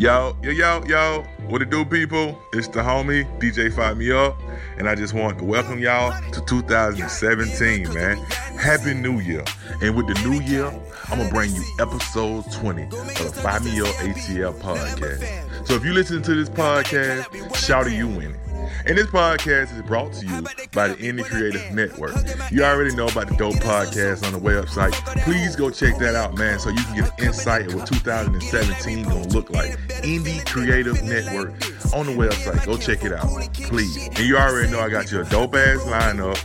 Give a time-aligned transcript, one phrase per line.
[0.00, 2.40] Yo, yo, yo, yo, what it do, people?
[2.54, 4.34] It's the homie, DJ Fire Me Up,
[4.78, 8.16] and I just want to welcome y'all to 2017, man.
[8.58, 9.44] Happy New Year.
[9.82, 10.72] And with the new year,
[11.10, 15.68] I'm to bring you episode 20 of the Fire Me Up ATL podcast.
[15.68, 18.49] So if you listen to this podcast, shout to you winning.
[18.86, 20.42] And this podcast is brought to you
[20.72, 22.14] by the Indie Creative Network.
[22.50, 24.92] You already know about the dope podcast on the website.
[25.24, 29.04] Please go check that out, man, so you can get an insight of what 2017
[29.04, 29.72] gonna look like.
[30.02, 31.50] Indie Creative Network
[31.94, 32.64] on the website.
[32.64, 34.08] Go check it out, please.
[34.08, 36.38] And you already know I got you a dope ass lineup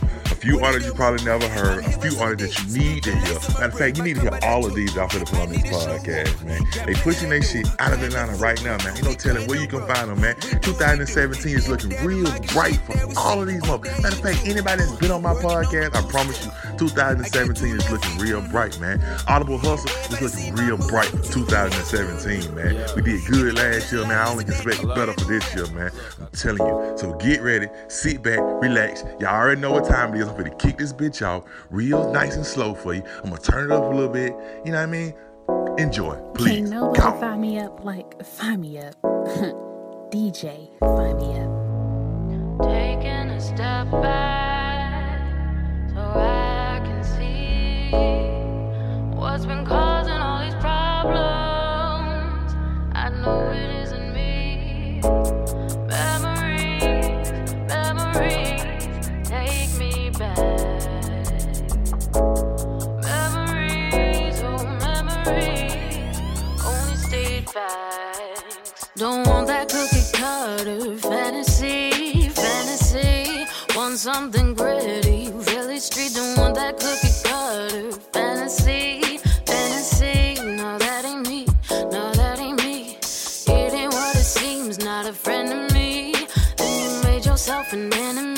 [0.46, 3.34] few artists you probably never heard, a few artists that you need to hear.
[3.34, 6.44] Matter of fact, you need to hear all of these gonna put on this podcast,
[6.44, 6.62] man.
[6.86, 8.96] They pushing their shit out of Atlanta right now, man.
[8.96, 10.36] Ain't no telling where you can find them, man.
[10.62, 14.02] 2017 is looking real bright for all of these motherfuckers.
[14.02, 18.18] Matter of fact, anybody that's been on my podcast, I promise you, 2017 is looking
[18.18, 19.02] real bright, man.
[19.26, 22.86] Audible Hustle is looking real bright for 2017, man.
[22.94, 24.18] We did good last year, man.
[24.18, 25.90] I only expect better for this year, man.
[26.20, 26.96] I'm telling you.
[26.96, 29.02] So get ready, sit back, relax.
[29.18, 30.35] Y'all already know what time it is.
[30.36, 33.02] I'm gonna kick this bitch off real nice and slow for you.
[33.24, 34.34] I'm gonna turn it up a little bit.
[34.66, 35.14] You know what I mean?
[35.78, 36.58] Enjoy, please.
[36.58, 37.18] Can't nobody Go.
[37.18, 38.94] fire me up like fire me up.
[40.12, 42.68] DJ, fire me up.
[42.68, 45.20] Taking a step back
[45.94, 47.90] so I can see
[49.16, 52.52] what's been causing all these problems.
[52.92, 55.00] I know it isn't me.
[68.96, 73.44] Don't want that cookie cutter fantasy, fantasy.
[73.76, 76.14] Want something gritty, really street.
[76.14, 80.40] Don't want that cookie cutter fantasy, fantasy.
[80.40, 81.44] No, that ain't me.
[81.70, 82.96] No, that ain't me.
[83.48, 84.78] It ain't what it seems.
[84.78, 86.14] Not a friend of me.
[86.56, 88.35] Then you made yourself an enemy.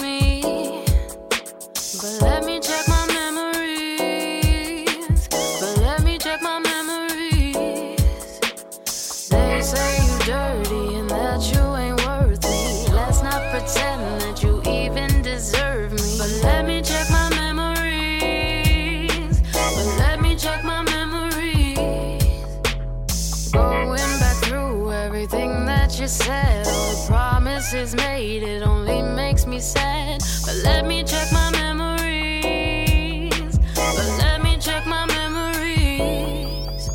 [26.08, 30.22] Said all the promises made, it only makes me sad.
[30.46, 33.58] But let me check my memories.
[33.74, 36.88] But let me check my memories.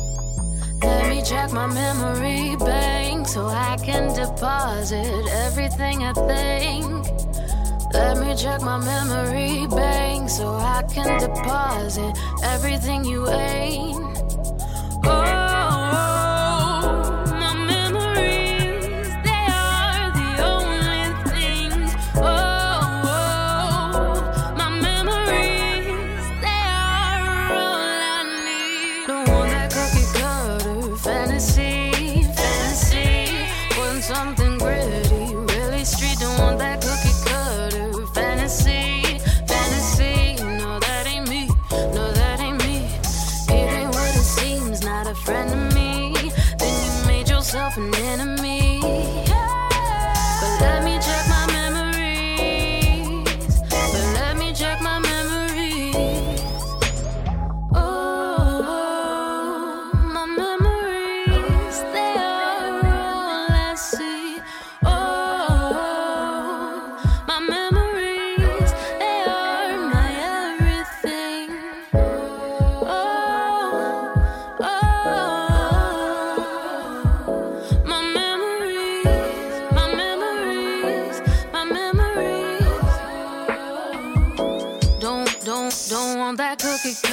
[0.82, 7.06] Let me check my memory bank so I can deposit everything I think.
[7.92, 14.18] Let me check my memory bank so I can deposit everything you ain't.
[15.04, 15.43] Oh.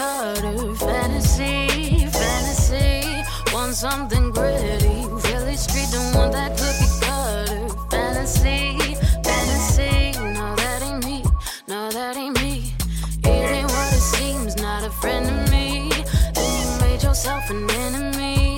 [0.01, 1.67] Fantasy,
[2.07, 3.23] fantasy.
[3.53, 5.05] Want something gritty.
[5.29, 7.69] Really street, don't want that be cutter.
[7.91, 8.79] Fantasy,
[9.23, 10.11] fantasy.
[10.19, 11.23] No, that ain't me.
[11.67, 12.73] No, that ain't me.
[13.23, 14.55] It ain't what it seems.
[14.57, 15.91] Not a friend of me.
[16.33, 18.50] Then you made yourself an enemy.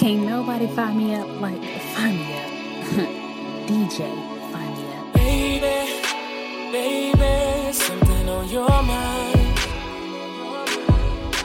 [0.00, 1.62] Can't nobody fire me up like
[1.92, 2.50] fire me up.
[3.68, 3.98] DJ,
[4.50, 5.12] fire me up.
[5.12, 5.76] Baby,
[6.72, 9.58] baby, something on your mind.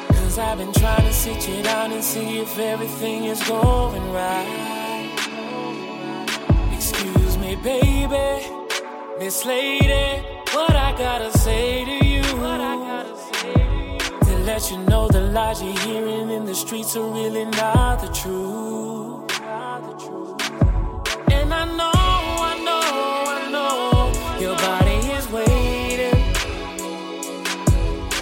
[0.07, 5.11] Cause I've been trying to sit you down and see if everything is going right.
[6.71, 8.47] Excuse me, baby,
[9.19, 10.23] Miss Lady,
[10.53, 12.15] what I gotta say to you.
[14.45, 19.41] Let you know the lies you're hearing in the streets are really not the truth.
[21.31, 22.83] And I know, I know,
[23.33, 26.21] I know your body is waiting.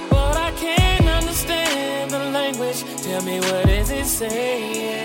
[0.10, 2.86] But I can't understand the language.
[3.04, 5.03] Tell me what is it saying?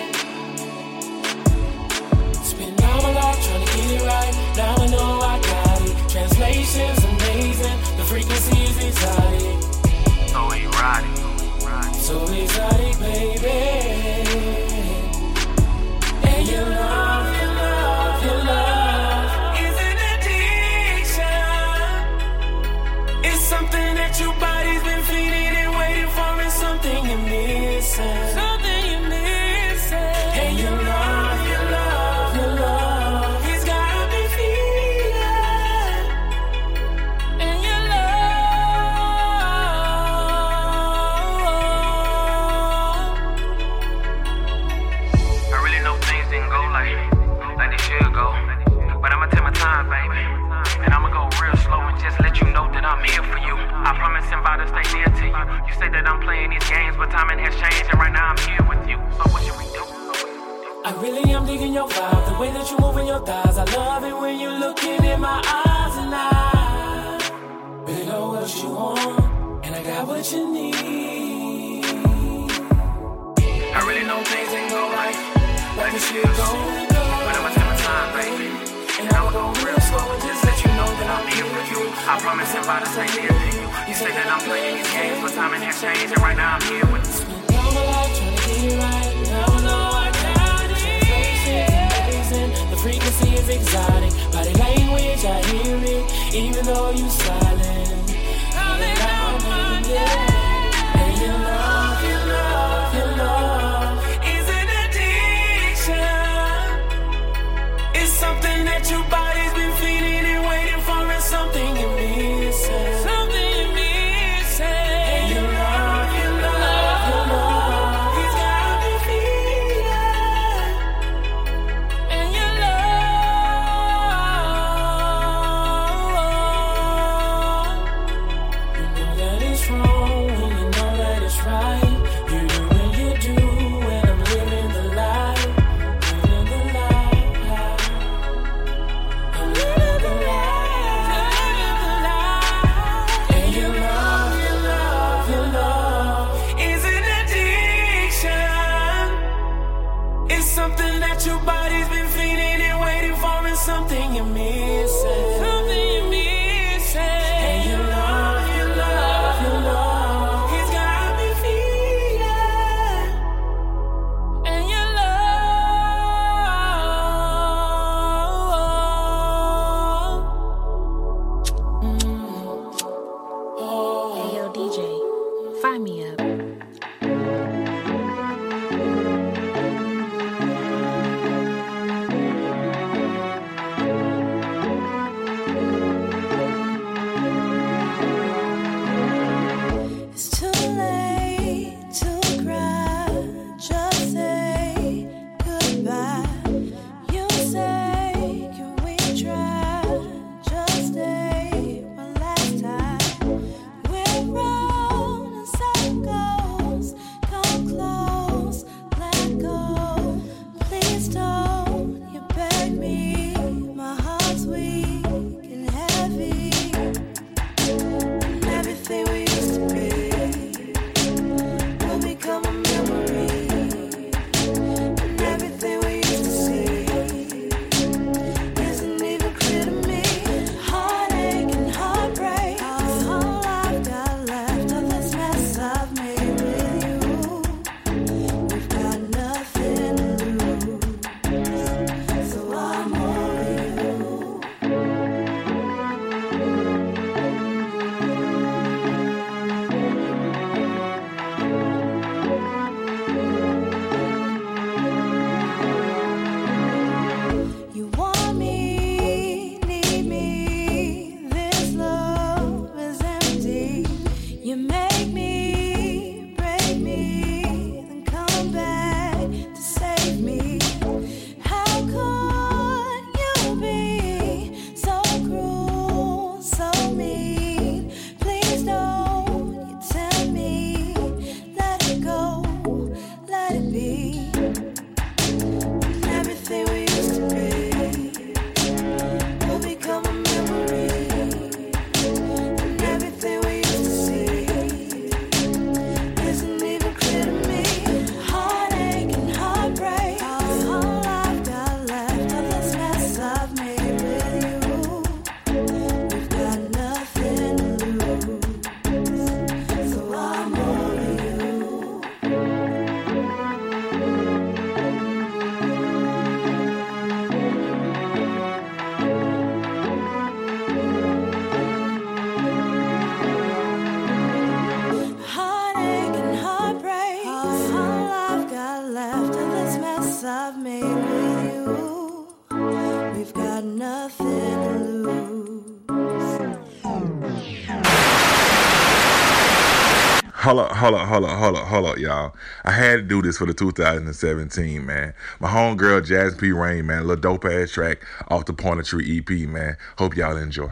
[340.79, 342.35] Hold up, hold up, hold up, hold up, y'all.
[342.65, 345.13] I had to do this for the 2017, man.
[345.41, 346.53] My homegirl, Jazz P.
[346.53, 347.07] Rain, man.
[347.07, 349.77] Little dope ass track off the Pointer Tree EP, man.
[349.97, 350.71] Hope y'all enjoy.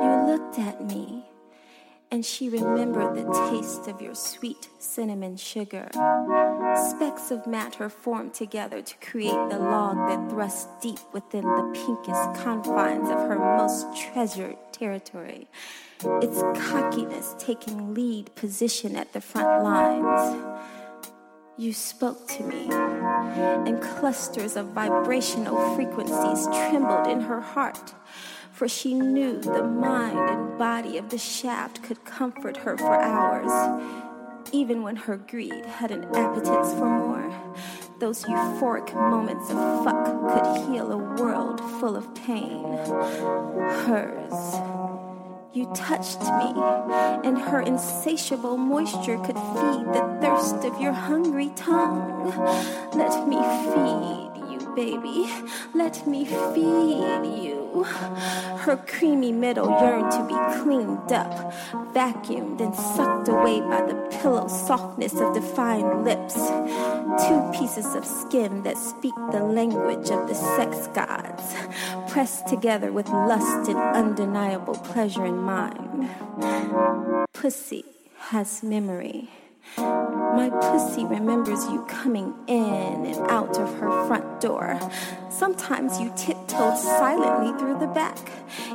[0.00, 1.24] You looked at me,
[2.10, 5.88] and she remembered the taste of your sweet cinnamon sugar.
[6.90, 12.42] Specks of matter formed together to create the log that thrust deep within the pinkest
[12.42, 15.46] confines of her most treasured territory.
[16.20, 20.36] Its cockiness taking lead position at the front lines.
[21.56, 27.94] You spoke to me, and clusters of vibrational frequencies trembled in her heart,
[28.50, 33.52] for she knew the mind and body of the shaft could comfort her for hours,
[34.52, 37.32] even when her greed had an appetite for more.
[37.98, 42.64] Those euphoric moments of fuck could heal a world full of pain.
[43.84, 44.60] Hers.
[45.52, 46.52] You touched me,
[47.24, 52.28] and her insatiable moisture could feed the thirst of your hungry tongue.
[52.94, 53.38] Let me
[53.72, 55.32] feed you, baby.
[55.74, 57.57] Let me feed you.
[58.64, 61.52] Her creamy middle yearned to be cleaned up,
[61.94, 66.34] vacuumed, and sucked away by the pillow softness of defined lips.
[67.26, 71.54] Two pieces of skin that speak the language of the sex gods,
[72.10, 76.08] pressed together with lust and undeniable pleasure in mind.
[77.32, 77.84] Pussy
[78.30, 79.30] has memory.
[79.76, 84.78] My pussy remembers you coming in and out of her front door.
[85.30, 88.18] Sometimes you tiptoed silently through the back.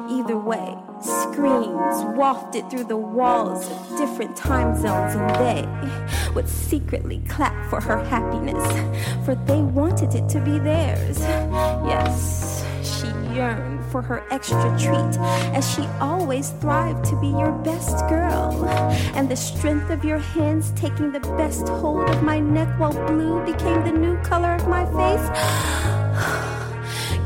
[0.09, 7.21] Either way, screams wafted through the walls of different time zones, and they would secretly
[7.27, 8.63] clap for her happiness,
[9.25, 11.19] for they wanted it to be theirs.
[11.19, 15.13] Yes, she yearned for her extra treat,
[15.53, 18.65] as she always thrived to be your best girl.
[19.13, 23.45] And the strength of your hands taking the best hold of my neck while blue
[23.45, 25.27] became the new color of my face.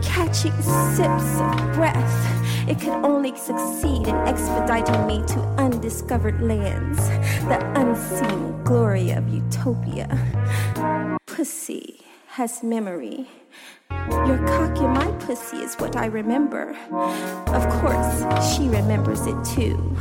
[0.13, 6.99] Catching sips of breath, it could only succeed in expediting me to undiscovered lands,
[7.47, 10.09] the unseen glory of utopia.
[11.27, 13.25] Pussy has memory.
[13.91, 16.75] Your cock in my pussy is what I remember.
[17.47, 19.95] Of course, she remembers it too.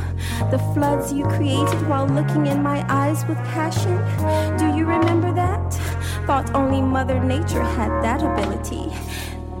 [0.51, 3.97] The floods you created while looking in my eyes with passion.
[4.57, 5.73] Do you remember that?
[6.25, 8.91] Thought only Mother Nature had that ability.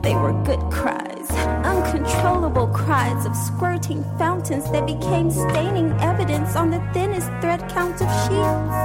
[0.01, 1.29] They were good cries,
[1.65, 8.07] uncontrollable cries of squirting fountains that became staining evidence on the thinnest thread count of
[8.23, 8.75] sheets.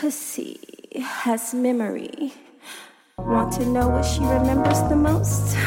[0.00, 0.58] Pussy
[1.00, 2.34] has memory.
[3.26, 5.56] Want to know what she remembers the most?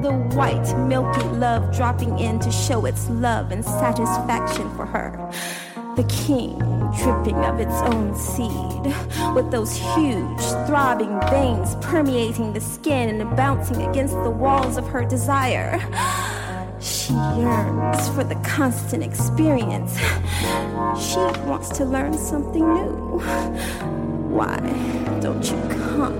[0.00, 5.30] The white, milky love dropping in to show its love and satisfaction for her.
[5.94, 6.58] The king
[6.96, 8.94] dripping of its own seed,
[9.34, 15.04] with those huge, throbbing veins permeating the skin and bouncing against the walls of her
[15.04, 15.78] desire.
[16.80, 19.98] She yearns for the constant experience.
[20.98, 23.99] She wants to learn something new.
[24.30, 24.56] Why
[25.20, 26.14] don't you come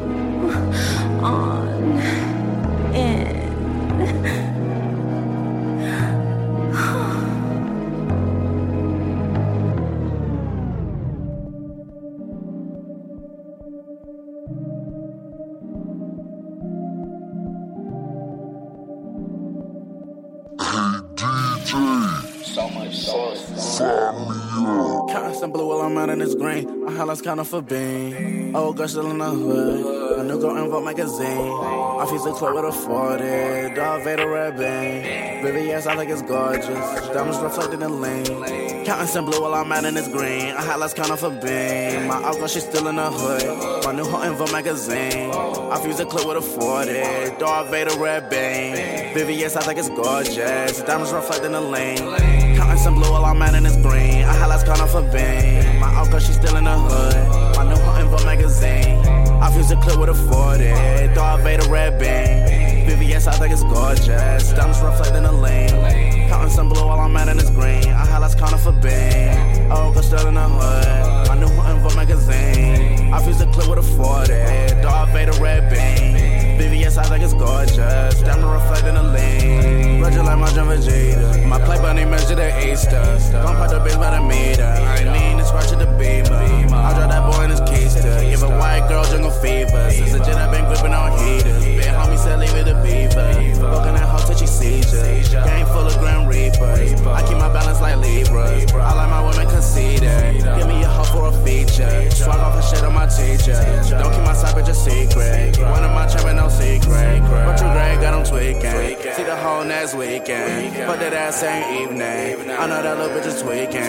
[1.24, 1.68] on
[2.94, 3.40] in?
[25.10, 26.69] Counting some blue while I'm out in this green.
[27.00, 28.54] Highlights counting for bean.
[28.54, 30.19] Old girl still in the hood.
[30.21, 31.50] A new girl in Vogue magazine.
[31.99, 33.75] I fuse a clip with a 40.
[33.75, 35.42] Darth Vader red bang.
[35.42, 36.66] Baby, yes, I think it's gorgeous.
[36.69, 38.85] Diamonds reflecting in lean.
[38.85, 40.54] Counting some blue while I'm out in this green.
[40.54, 42.07] I highlights counting for bean.
[42.07, 43.85] My old girl, she's still in the hood.
[43.87, 45.30] My new hoe in Vogue magazine.
[45.33, 47.38] I fuse a clip with a 40.
[47.38, 49.14] Darth Vader red bang.
[49.14, 50.83] Baby, yes, I think it's gorgeous.
[50.83, 52.39] Diamonds reflecting in the lean.
[52.82, 54.25] Some blue while I'm out in this green.
[54.25, 55.78] I highlights counting for bean.
[55.78, 57.56] My old girl, she's still in the hood.
[57.56, 58.96] My new in Vogue magazine.
[59.42, 61.14] I fuse a clip with a 40.
[61.14, 62.50] Darth Vader red bang.
[63.00, 64.52] VVS, I think it's gorgeous.
[64.52, 66.28] Diamonds reflecting the lane.
[66.28, 67.88] Counting some blue while I'm out in this green.
[67.88, 69.73] I highlights counting for bean.
[69.73, 71.28] Old oh, girl still in the hood.
[71.28, 73.11] My new in Vogue magazine.
[73.12, 74.83] I fuse a clip with a 40.
[74.83, 76.61] Darth Vader red bang.
[76.61, 78.21] VVS, I think it's gorgeous.
[78.21, 80.02] Diamond reflecting the lane.
[80.02, 81.49] Roger like my John Vegeta.
[81.49, 83.30] My play bunny measure the A stars.
[83.30, 84.62] Don't put the bitch by the meter.
[84.62, 86.37] I mean, lean scratch the beamer.
[86.37, 89.90] I drop that boy in his to give a white girl jungle fever.
[89.90, 91.59] Since the jet, I've been gripping on heaters.
[94.60, 95.44] Seizure.
[95.44, 97.00] Gang full of Grim Reapers.
[97.06, 98.72] I keep my balance like Libras.
[98.72, 100.44] I like my women conceited.
[100.58, 102.10] Give me a hoe for a feature.
[102.10, 103.56] Swag off the shit on my teacher.
[103.90, 105.58] Don't keep my side bitch a secret.
[105.58, 107.20] One of my trapping no secret.
[107.20, 109.14] But you great, got them tweaking.
[109.14, 110.76] See the whole next weekend.
[110.86, 112.50] But that ass same evening.
[112.50, 113.80] I know that little bitch is tweaking.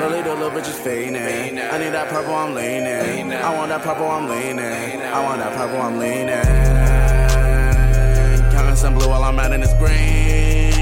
[0.00, 1.72] Really, the little bitch is fiending.
[1.72, 3.32] I need that purple, I'm leaning.
[3.32, 4.58] I want that purple, I'm leaning.
[4.58, 6.77] I want that purple, I'm leaning.
[8.78, 10.72] Counting some blue while I'm out in this green.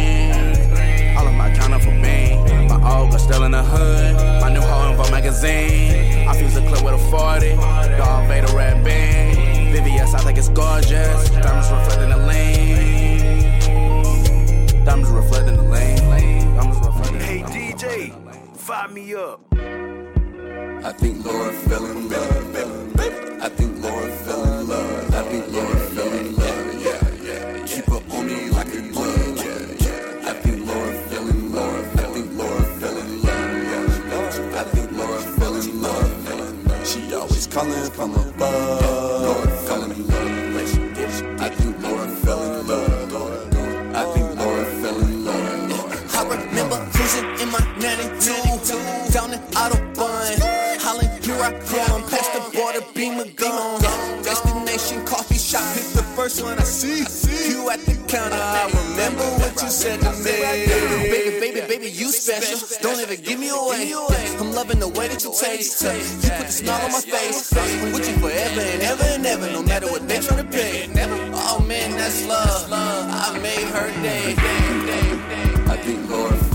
[1.16, 2.36] All of my counting for me.
[2.68, 4.16] My old girl still in the hood.
[4.42, 6.28] My new hoe in Vogue magazine.
[6.28, 7.56] I fuse the clip with a 40.
[7.96, 9.74] Darth Vader red band.
[9.74, 11.30] VVS, I think it's gorgeous.
[11.30, 13.60] Diamonds reflecting the lane.
[14.84, 15.96] Diamonds reflecting the lane.
[16.56, 18.12] Diamonds reflecting Hey DJ,
[18.56, 19.40] fire me up.
[19.54, 22.56] I think Laura fell in love.
[23.40, 24.36] I think Laura fell
[37.57, 38.83] From above.
[39.23, 41.40] Laura fell in love.
[41.40, 43.97] I think Laura fell in love.
[43.97, 46.14] I think Laura fell in love.
[46.14, 50.37] I remember cruising in my 92 down in Autobahn.
[50.85, 53.81] Hollering, here I come, past the border, beam beamer gone.
[54.23, 57.07] Destination coffee shop, hit the first one I see.
[57.51, 61.45] You at the counter, I remember what you said to me.
[62.07, 62.61] You special.
[62.83, 63.92] Don't ever give me away.
[64.38, 65.83] I'm loving the way that you taste.
[65.83, 67.53] You put the smile on my face.
[67.53, 70.88] I'm with you forever and ever and ever, no matter what they try to pay.
[71.35, 72.69] Oh man, that's love.
[72.71, 74.37] I made her day.
[75.69, 76.45] I think Laura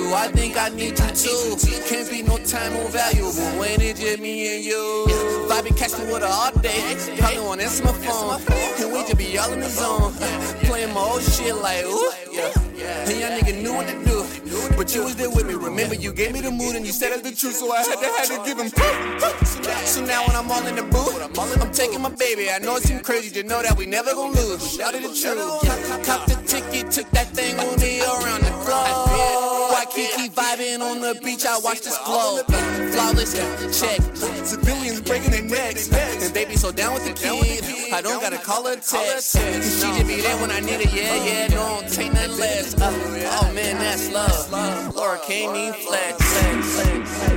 [0.00, 1.56] do, I think I need you too.
[1.88, 5.06] Can't be no time more valuable when it's just me and you.
[5.48, 6.96] Vibing, catch me with her all day.
[7.18, 8.40] Probably won't answer my phone.
[8.80, 10.12] And we just be all in the zone.
[10.64, 12.10] Playing my old shit like, ooh.
[13.08, 14.76] And y'all nigga knew what to do.
[14.76, 15.54] But you was there with me.
[15.54, 17.98] Remember, you gave me the mood and you said it the truth, so I had
[18.00, 18.70] to, had to give him
[19.84, 22.50] So now when I'm all in the booth, I'm taking my baby.
[22.50, 24.76] I know it seems crazy to know that we never gon' lose.
[24.76, 26.06] Shout it the truth.
[26.06, 29.59] Cop the ticket, took that thing with me around the globe.
[29.90, 32.42] Waikiki vibing on the beach, I watch this glow.
[32.44, 33.34] Flawless,
[33.80, 34.00] check.
[34.46, 35.90] Civilians breaking their necks.
[35.92, 37.92] And baby so down with the kid.
[37.92, 39.36] I don't gotta call her text.
[39.36, 41.48] She just be there when I need it, yeah, yeah.
[41.48, 42.74] Don't take nothing less.
[42.80, 44.94] Oh man, that's love.
[44.94, 46.16] Laura can't even flex.
[46.20, 47.29] I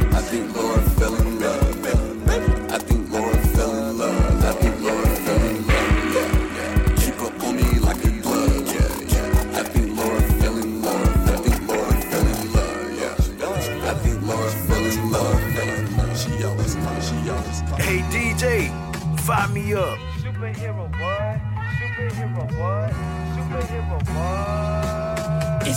[19.24, 19.98] fire me up.
[20.20, 21.40] Superhero what?
[21.80, 22.92] Superhero what?
[23.36, 25.03] Superhero what?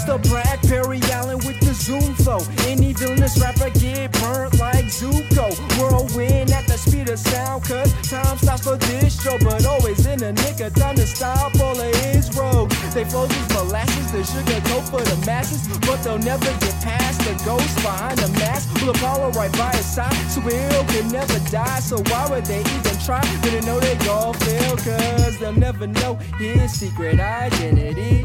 [0.04, 2.38] The Black Barry Allen with the Zoom flow.
[2.68, 5.50] Any villainous rapper get burnt like Zuko.
[5.78, 9.38] Whirlwind at the speed of sound, cause time stops for this show.
[9.38, 12.70] But always in a nick of time to stop all of his road.
[12.94, 15.66] They flow these molasses, the sugar coat for the masses.
[15.78, 18.68] But they'll never get past the ghost behind the mask.
[18.80, 20.12] Will Apollo right by his side.
[20.30, 23.22] Superhero can never die, so why would they even try?
[23.42, 28.24] Better know they gon' fail, cause they'll never know his secret identity.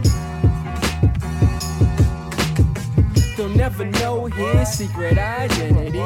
[3.38, 6.00] They'll never know his secret identity.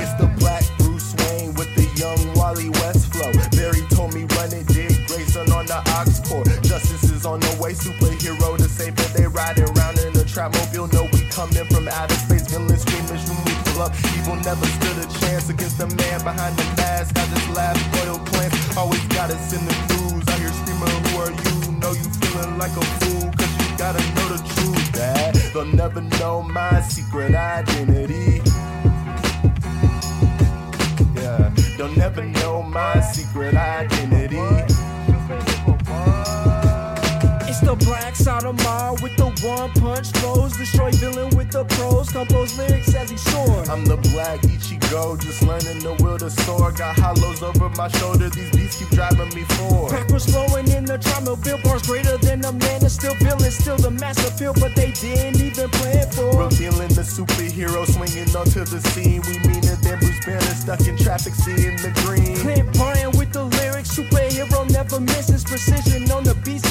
[0.00, 3.30] It's the black Bruce Wayne with the young Wally West flow.
[3.52, 6.44] Barry told me run it, Dick Grayson on the ox core.
[6.62, 9.12] Justice is on the way, superhero to save it.
[9.14, 10.88] They riding around in a trap mobile.
[10.88, 13.92] Know we coming from outer space, villain screamers when we pull up.
[14.16, 17.14] Evil never stood a chance against the man behind the mask.
[17.14, 20.24] Got this last loyal plans, always got us in the news.
[20.26, 21.72] I hear screaming, who are you?
[21.78, 23.30] Know you feeling like a fool,
[23.82, 24.92] gotta know the truth.
[24.92, 28.40] That they'll never know my secret identity.
[31.20, 34.71] Yeah, they'll never know my secret identity.
[37.72, 42.94] The black Saitama with the one punch throws, destroy villain with the pros, compose lyrics
[42.94, 43.66] as he soars.
[43.70, 46.70] I'm the black Ichigo, just learning the will to soar.
[46.72, 49.90] Got hollows over my shoulder, these beats keep driving me forward.
[49.90, 53.78] Backwards flowing in the trial, build bars greater than a man, is still feeling, still
[53.78, 56.44] the mass appeal, but they didn't even plan for.
[56.44, 59.22] Revealing the superhero swinging onto the scene.
[59.24, 62.36] We meaner than Bruce Banner, stuck in traffic, seeing the green.
[62.36, 66.68] Clint Barton with the lyrics, superhero never misses precision on the beats,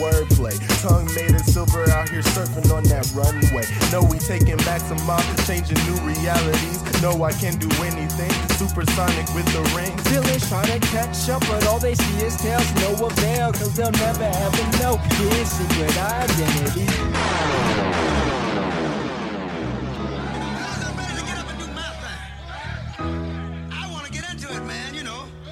[0.00, 0.56] wordplay.
[0.80, 3.68] Tongue made of silver out here surfing on that runway.
[3.92, 6.80] No, we taking back some maximum, changing new realities.
[7.02, 8.32] No, I can do anything.
[8.56, 9.92] Supersonic with the ring.
[10.08, 13.92] Villains trying to catch up, but all they see is tails, no avail, cause they'll
[13.92, 16.88] never ever know his secret identity.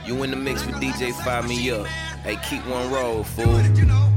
[0.07, 1.87] You in the mix with DJ Fire Me Up.
[2.25, 4.08] Hey, keep one roll, fool.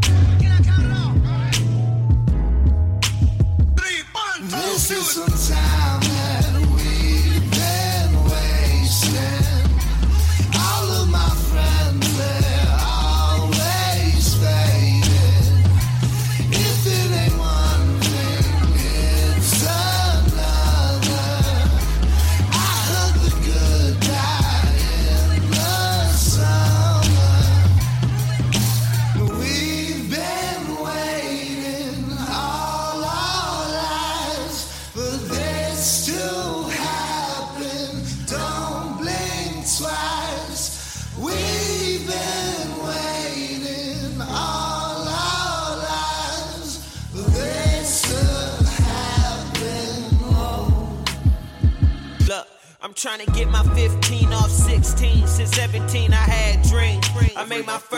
[4.71, 5.51] This is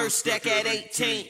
[0.04, 1.28] first stack at 18.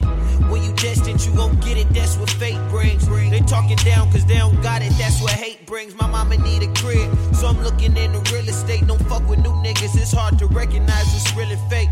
[0.50, 3.06] When you destined, you gon' get it, that's what fate brings.
[3.06, 5.94] They talking down cause they don't got it, that's what hate brings.
[5.94, 8.84] My mama need a crib, so I'm looking into real estate.
[8.88, 11.88] Don't fuck with new niggas, it's hard to recognize what's real and fake.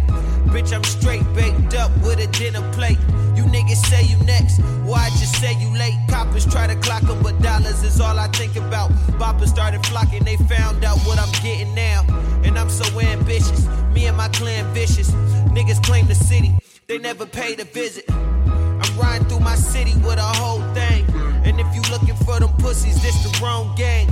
[0.53, 2.99] Bitch, I'm straight baked up with a dinner plate.
[3.37, 5.95] You niggas say you next, why just say you late?
[6.09, 8.90] Coppers try to clock clock 'em, but dollars is all I think about.
[9.21, 12.05] Boppers started flocking, they found out what I'm getting now.
[12.42, 15.11] And I'm so ambitious, me and my clan vicious.
[15.57, 16.55] Niggas claim the city,
[16.92, 18.05] they never paid a visit.
[18.11, 21.07] I'm riding through my city with a whole thing.
[21.42, 24.11] And if you looking for them pussies, this the wrong gang.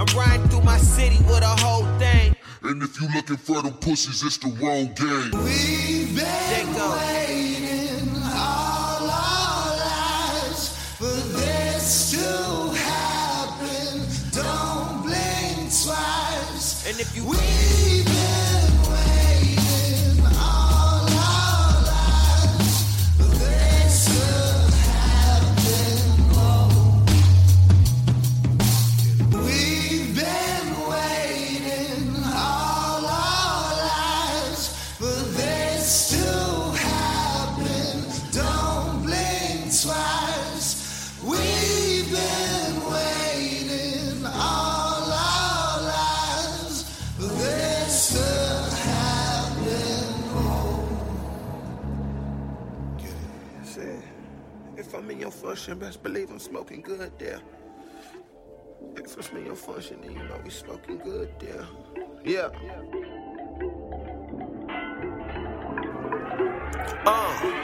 [0.00, 2.34] I'm riding through my city with a whole thing.
[2.62, 5.30] And if you looking for them pussies, it's the wrong game.
[5.44, 14.00] We've been waiting all our lives for this to happen.
[14.32, 16.88] Don't blink twice.
[16.88, 18.15] And if you We've
[55.66, 57.40] function, best believe I'm smoking good there.
[58.96, 61.66] It's me in your function, then you know we smoking good there.
[62.24, 62.50] Yeah.
[67.04, 67.62] Uh.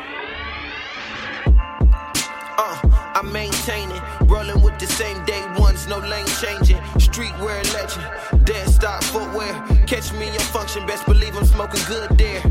[2.58, 2.80] Uh,
[3.14, 6.78] I'm maintaining, rolling with the same day ones, no lane changing.
[6.98, 9.54] Streetwear legend, dead stock footwear.
[9.86, 12.42] Catch me in your function, best believe I'm smoking good there.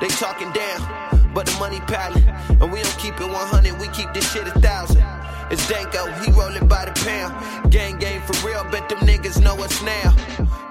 [0.00, 2.26] They talking down, but the money piling.
[2.60, 5.04] And we don't keep it 100, we keep this shit a thousand.
[5.52, 7.70] It's Danko, he rolling by the pound.
[7.70, 10.16] Gang game for real, bet them niggas know us now.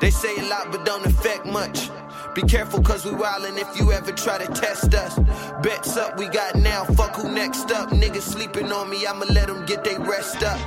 [0.01, 1.89] They say a lot, but don't affect much.
[2.35, 5.17] Be careful, cause we wildin' if you ever try to test us.
[5.63, 7.91] Bets up, we got now, fuck who next up.
[7.91, 10.59] Niggas sleeping on me, I'ma let them get they rest up.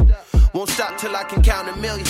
[0.54, 2.06] Won't stop till I can count a million.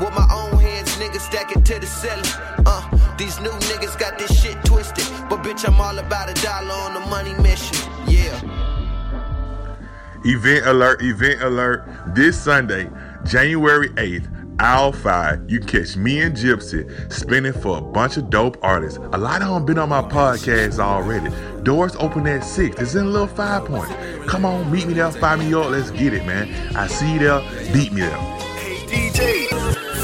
[0.00, 2.24] With my own hands, niggas stack it to the ceiling.
[2.66, 2.82] Uh,
[3.16, 5.06] these new niggas got this shit twisted.
[5.30, 7.76] But bitch, I'm all about a dollar on the money mission.
[8.08, 8.40] Yeah.
[10.24, 11.84] Event alert, event alert.
[12.08, 12.90] This Sunday,
[13.24, 14.28] January 8th,
[14.58, 18.98] Aisle 5, you catch me and Gypsy spinning for a bunch of dope artists.
[18.98, 21.30] A lot of them been on my podcast already.
[21.62, 22.80] Doors open at 6.
[22.80, 23.90] It's in a little five point.
[24.26, 25.70] Come on, meet me there, find me up.
[25.70, 26.48] Let's get it, man.
[26.76, 27.40] I see you there.
[27.72, 28.34] Beat me there.
[28.88, 29.33] DJ,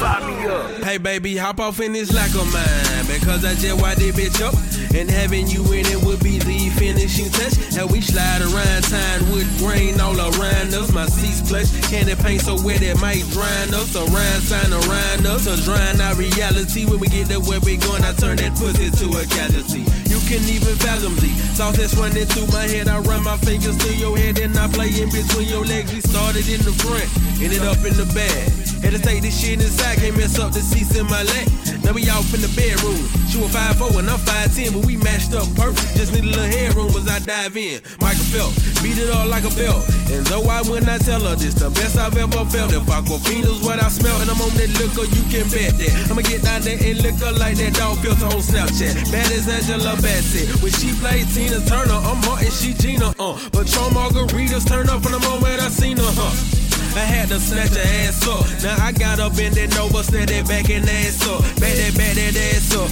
[0.01, 0.83] fire me up.
[0.83, 4.39] Hey baby, hop off in this like of mine Because I just wired this bitch
[4.39, 4.55] up
[4.95, 7.59] And having you in it would be the finishing touch.
[7.75, 10.91] And we slide around town with grain all around us.
[10.91, 13.95] My seats plush, candy paint so wet it might drown us.
[13.95, 16.85] Around sign around us, or drown our reality.
[16.85, 19.83] When we get to where we going, I turn that pussy to a casualty.
[20.11, 22.87] You can even fathom the thoughts that's running through my head.
[22.87, 25.91] I run my fingers through your head and I play in between your legs.
[25.93, 27.07] We started in the front,
[27.39, 28.47] ended up in the back.
[28.83, 31.60] Had to take this shit inside, can't mess up the seats in my lap.
[31.91, 33.01] We off in the bedroom.
[33.27, 35.97] She was 5'4 and I'm 5'10, but we matched up perfect.
[35.97, 37.81] Just need a little headroom as I dive in.
[37.99, 39.81] Michael felt, beat it all like a belt.
[40.13, 42.71] And though I would not tell her this, the best I've ever felt.
[42.71, 45.91] If Aquafina's what I smell, and I'm on that liquor, you can bet that.
[46.07, 49.11] I'ma get down there and liquor like that dog filter on Snapchat.
[49.11, 50.47] Bad as Angela Bassett.
[50.61, 53.35] When she played Tina Turner, I'm Martin, she Gina, uh.
[53.51, 56.70] But Patron margaritas turn up from the moment I seen her, huh.
[56.95, 58.43] I had to snatch her ass up.
[58.63, 61.41] Now I got up in that Nova, set that back and ass up.
[61.59, 62.91] Back that, back that ass up.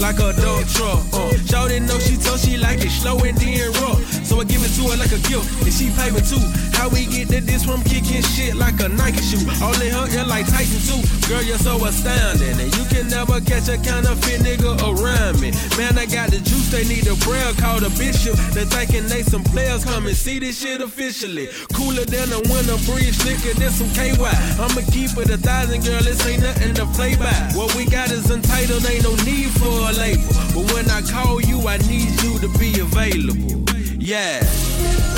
[0.00, 1.00] Like a dog truck.
[1.14, 1.30] Uh.
[1.46, 4.02] Shorty know she told she like it slow and then rough.
[4.26, 5.46] So I give it to her like a gift.
[5.62, 6.42] And she pay me too.
[6.74, 9.40] How we get to this from kicking shit like a Nike shoe.
[9.46, 11.00] In her ear like Tyson too.
[11.30, 12.58] Girl, you're so astounding.
[12.58, 15.54] And you can never catch a counterfeit nigga around me.
[15.78, 18.34] Man, I got the juice, they need a prayer called a bishop.
[18.52, 21.48] They thinking they some players come and see this shit officially.
[21.74, 24.14] Cooler than a winter breeze, thicker than some KY.
[24.58, 27.32] I'ma keep it a thousand, girl, this ain't nothing to play by.
[27.54, 30.34] What we got is untitled, ain't no need for a label.
[30.54, 33.64] But when I call you, I need you to be available.
[33.98, 35.15] Yeah.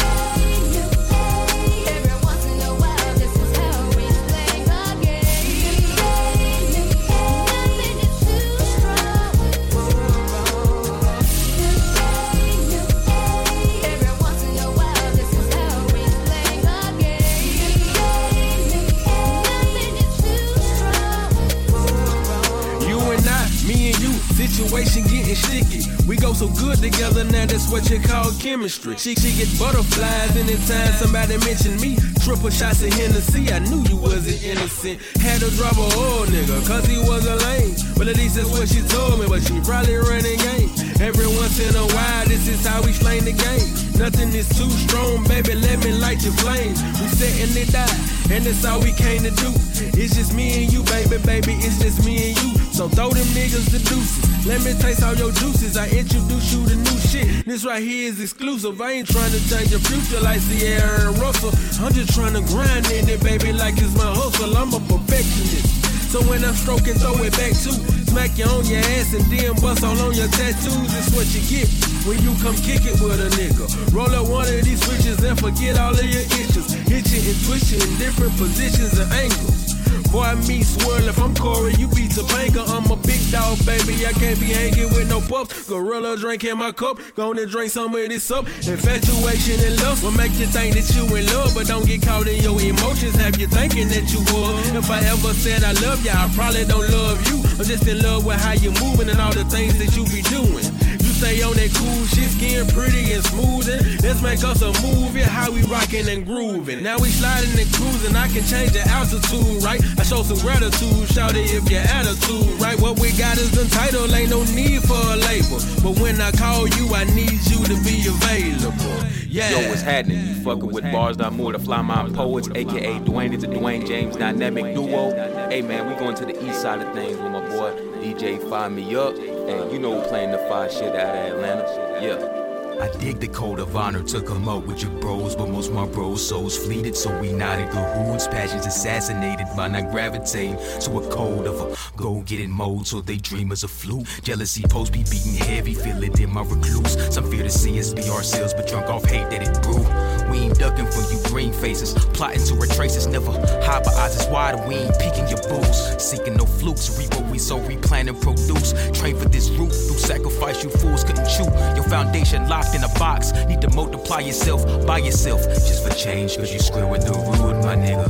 [24.38, 25.97] Situation getting sticky.
[26.08, 28.96] We go so good together now, that's what you call chemistry.
[28.96, 31.98] She, she get butterflies anytime somebody mention me.
[32.24, 35.02] Triple shots of Hennessy, I knew you wasn't innocent.
[35.20, 37.76] Had to drop a old nigga, cause he was a lame.
[38.00, 40.72] Well, at least that's what she told me, but she probably running game.
[40.96, 43.68] Every once in a while, this is how we slang the game.
[44.00, 46.72] Nothing is too strong, baby, let me light your flame.
[47.04, 47.92] We setting it out,
[48.32, 49.52] and that's all we came to do.
[49.92, 52.58] It's just me and you, baby, baby, it's just me and you.
[52.72, 54.46] So throw them niggas the deuces.
[54.46, 55.76] Let me taste all your juices.
[55.76, 57.44] I introduce you to new shit.
[57.44, 58.80] This right here is exclusive.
[58.80, 61.50] I ain't trying to change your future like Ciara and Russell.
[61.82, 64.56] I'm just trying to grind in it, baby, like it's my hustle.
[64.56, 65.66] I'm a perfectionist.
[66.14, 67.74] So when I'm stroking, throw it back too.
[68.08, 70.88] Smack you on your ass and then bust all on your tattoos.
[70.94, 71.68] It's what you get
[72.06, 73.66] when you come kick it with a nigga.
[73.92, 76.72] Roll up one of these switches and forget all of your issues.
[76.86, 79.67] Hit you and twist you in different positions and angles.
[80.10, 82.64] Boy, me swirl if I'm Corey, you be Topanga.
[82.68, 84.06] I'm a big dog, baby.
[84.06, 85.68] I can't be hanging with no pups.
[85.68, 86.98] Gorilla drink in my cup.
[87.14, 88.46] Gonna drink some of this up.
[88.66, 92.26] Infatuation and love will make you think that you in love, but don't get caught
[92.26, 93.16] in your emotions.
[93.16, 94.76] Have you thinking that you would?
[94.76, 97.44] If I ever said I love you, I probably don't love you.
[97.58, 100.22] I'm just in love with how you moving and all the things that you be
[100.22, 100.77] doing.
[101.18, 103.82] Stay on that cool shit, skin pretty and smoothing.
[104.06, 106.80] Let's make us a movie, how we rockin' and groovin'.
[106.80, 109.82] Now we sliding and cruising, I can change the altitude, right?
[109.98, 112.78] I show some gratitude, shout it if your attitude, right?
[112.78, 115.58] What we got is entitled, ain't no need for a label.
[115.82, 119.02] But when I call you, I need you to be available.
[119.26, 119.50] Yeah.
[119.50, 120.24] Yo, what's happening?
[120.24, 123.34] You fucking with Bars More, the Fly Mind Poets, aka Dwayne.
[123.34, 125.10] It's a Dwayne James dynamic duo.
[125.50, 128.70] Hey man, we going to the east side of things with my boy DJ Fire
[128.70, 129.16] Me Up.
[129.16, 131.98] And you know, playing the fire shit out of Atlanta.
[132.02, 132.47] Yeah.
[132.80, 135.84] I dig the code of honor to come up with your bros, but most my
[135.86, 138.28] bros souls fleeted, so we not in cahoots.
[138.28, 143.00] Passions assassinated by not gravitating to a code of a go get it mode, so
[143.00, 144.06] they dream as a fluke.
[144.22, 146.96] Jealousy post be beating heavy, feel it in my recluse.
[147.12, 149.82] Some fear to see us be ourselves, but drunk off hate that it brew.
[150.30, 153.06] We ain't ducking from you green faces, plotting to retrace us.
[153.06, 156.00] Never hide, but eyes is wide, we ain't peeking your booze.
[156.02, 158.72] Seeking no flukes, reap what we sow, we plan and produce.
[158.92, 159.70] Train for this through
[160.08, 161.44] sacrifice you fools couldn't chew.
[161.76, 165.42] Your foundation locked in a box, need to multiply yourself by yourself.
[165.68, 168.08] Just for change, cause you square with the rude, my nigga.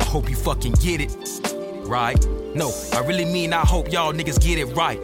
[0.00, 1.12] I hope you fucking get it,
[1.88, 2.24] right?
[2.54, 5.00] No, I really mean I hope y'all niggas get it right.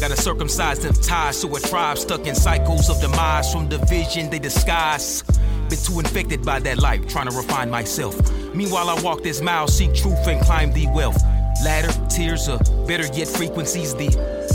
[0.00, 4.38] Gotta circumcise them ties to a tribe stuck in cycles of demise from division they
[4.38, 5.22] disguise.
[5.68, 8.16] Been too infected by that life, trying to refine myself.
[8.54, 11.22] Meanwhile, I walk this mile, seek truth and climb the wealth.
[11.62, 14.08] Ladder, tears, or better yet, frequencies, the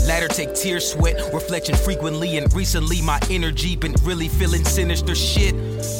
[0.06, 5.52] Ladder take tears, sweat, reflection frequently, and recently my energy been really feeling sinister shit.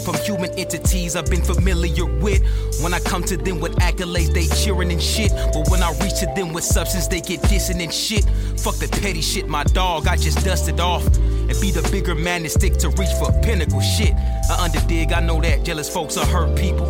[0.04, 2.40] From human entities I've been familiar with.
[2.82, 5.32] When I come to them with accolades, they cheering and shit.
[5.52, 8.24] But when I reach to them with substance, they get dissing and shit.
[8.60, 11.04] Fuck the petty shit, my dog, I just dusted off.
[11.06, 14.14] And be the bigger man and stick to reach for pinnacle shit.
[14.14, 16.86] I underdig, I know that jealous folks are hurt people.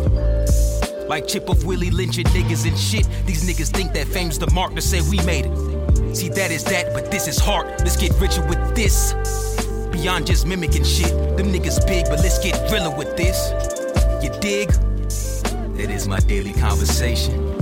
[1.07, 3.07] Like Chip of Willie lynching niggas and shit.
[3.25, 5.76] These niggas think that fame's the mark to say we made it.
[6.17, 7.67] See, that is that, but this is hard.
[7.81, 9.13] Let's get richer with this.
[9.91, 11.11] Beyond just mimicking shit.
[11.37, 13.51] Them niggas big, but let's get realer with this.
[14.23, 14.69] You dig?
[15.77, 17.53] That is my daily conversation.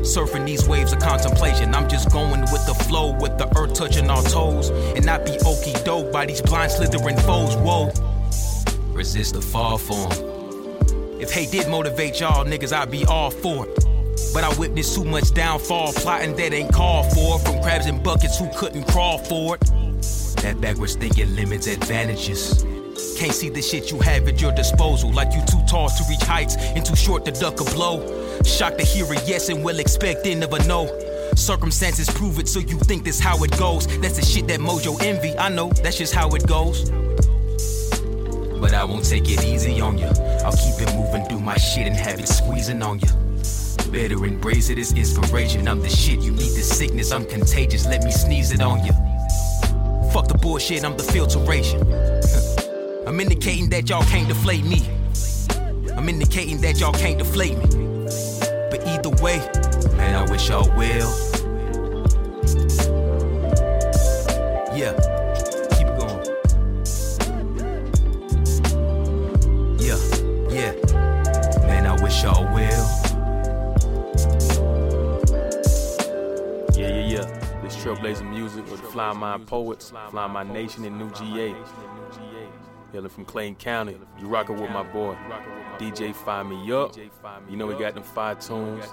[0.00, 1.74] Surfing these waves of contemplation.
[1.74, 4.70] I'm just going with the flow, with the earth touching our toes.
[4.96, 7.54] And not be okey doke by these blind slithering foes.
[7.56, 7.92] Whoa.
[8.94, 10.10] Resist the fall form.
[11.20, 13.97] If hate did motivate y'all niggas, I'd be all for it.
[14.32, 17.38] But I witnessed too much downfall, plotting that ain't called for.
[17.38, 19.60] From crabs and buckets who couldn't crawl for it.
[20.42, 22.64] That backwards thinking limits advantages.
[23.18, 25.12] Can't see the shit you have at your disposal.
[25.12, 27.98] Like you too tall to reach heights and too short to duck a blow.
[28.44, 30.86] Shocked to hear a yes and well expecting of a no.
[31.34, 33.86] Circumstances prove it, so you think this how it goes.
[33.98, 35.36] That's the shit that Mojo envy.
[35.36, 36.90] I know that's just how it goes.
[38.60, 40.06] But I won't take it easy on you.
[40.44, 43.27] I'll keep it moving, do my shit, and have it squeezing on you.
[43.90, 45.66] Better embrace it as inspiration.
[45.66, 47.10] I'm the shit, you need the sickness.
[47.12, 48.92] I'm contagious, let me sneeze it on you.
[50.12, 51.80] Fuck the bullshit, I'm the filtration.
[53.06, 54.82] I'm indicating that y'all can't deflate me.
[55.96, 57.64] I'm indicating that y'all can't deflate me.
[58.70, 59.38] But either way,
[59.96, 61.10] man, I wish y'all will.
[64.76, 64.92] Yeah,
[65.72, 66.24] keep it going.
[69.80, 69.98] Yeah,
[70.50, 71.66] yeah.
[71.66, 72.97] Man, I wish y'all will.
[78.08, 78.14] Yeah.
[78.14, 81.54] This trailblazing music with the Fly Mind Poets, Fly My Nation, and New GA.
[82.92, 83.96] Hailing from Clayton County.
[84.18, 85.14] You rockin' with my boy,
[85.78, 86.96] DJ Fire Me Up.
[87.48, 88.86] You know we got them five tunes.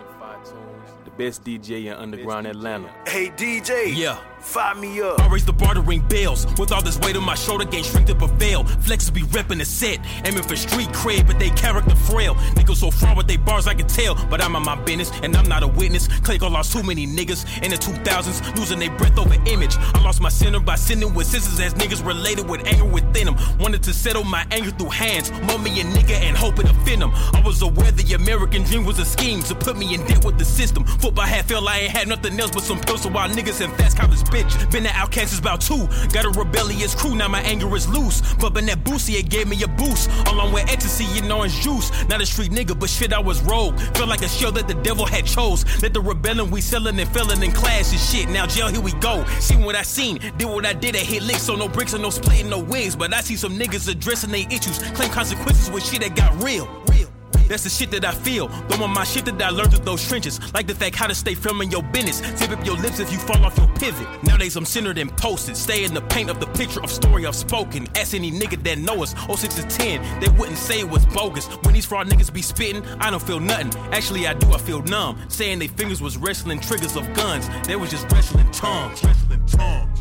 [1.05, 2.89] The best DJ in underground Atlanta.
[3.07, 4.19] Hey DJ, Yeah.
[4.45, 5.19] Fire me up.
[5.19, 6.45] I raise the bar to ring bells.
[6.57, 8.63] With all this weight on my shoulder, gain strength to prevail.
[8.63, 12.35] Flexes be reppin' the set, aiming for street cred, but they character frail.
[12.55, 14.15] Niggas so fraud with they bars, I can tell.
[14.29, 16.07] But I'm on my business, and I'm not a witness.
[16.07, 19.75] Clayco lost too many niggas in the 2000s, losing their breath over image.
[19.77, 23.35] I lost my center by sending with scissors as niggas related with anger within them.
[23.59, 27.01] Wanted to settle my anger through hands, mold me a nigga and hope it offend
[27.01, 27.11] them.
[27.33, 30.37] I was aware the American dream was a scheme to put me in debt with
[30.37, 30.85] the system.
[30.85, 33.73] Football had felt I ain't had nothing else but some pills, so while niggas and
[33.73, 34.71] fast college bitch.
[34.71, 35.87] Been an outcast about two.
[36.11, 38.21] Got a rebellious crew, now my anger is loose.
[38.35, 40.09] Bumpin' that boosie, it gave me a boost.
[40.27, 41.91] Along with ecstasy and orange juice.
[42.09, 43.79] Not a street nigga, but shit, I was rogue.
[43.95, 45.65] Felt like a show that the devil had chose.
[45.81, 48.29] Let the rebellion we sellin' and fellin' in class and shit.
[48.29, 49.25] Now jail, here we go.
[49.39, 51.43] Seen what I seen, did what I did, I hit licks.
[51.43, 52.95] So no bricks and no splitting, no wigs.
[52.95, 54.79] But I see some niggas addressing their issues.
[54.93, 56.67] Claim consequences with shit that got real.
[56.87, 57.14] Real.
[57.47, 58.47] That's the shit that I feel.
[58.67, 60.39] Those are my shit that I learned through those trenches.
[60.53, 62.21] Like the fact how to stay firm in your business.
[62.39, 64.07] Tip up your lips if you fall off your pivot.
[64.23, 65.55] Nowadays I'm centered and posted.
[65.55, 67.87] Stay in the paint of the picture of story I've spoken.
[67.95, 69.13] Ask any nigga that know us.
[69.13, 71.47] 06 to 10, they wouldn't say it was bogus.
[71.63, 73.73] When these fraud niggas be spitting, I don't feel nothing.
[73.91, 75.19] Actually, I do, I feel numb.
[75.29, 77.49] Saying they fingers was wrestling triggers of guns.
[77.67, 79.03] They was just wrestling tongues.
[79.03, 79.99] Wrestling tongues.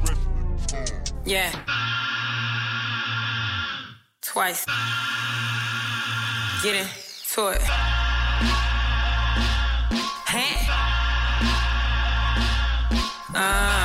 [1.25, 1.51] Yeah.
[4.21, 4.65] Twice.
[6.63, 7.04] Get
[7.37, 7.63] into it.
[10.29, 10.69] Hey.
[13.35, 13.84] Uh.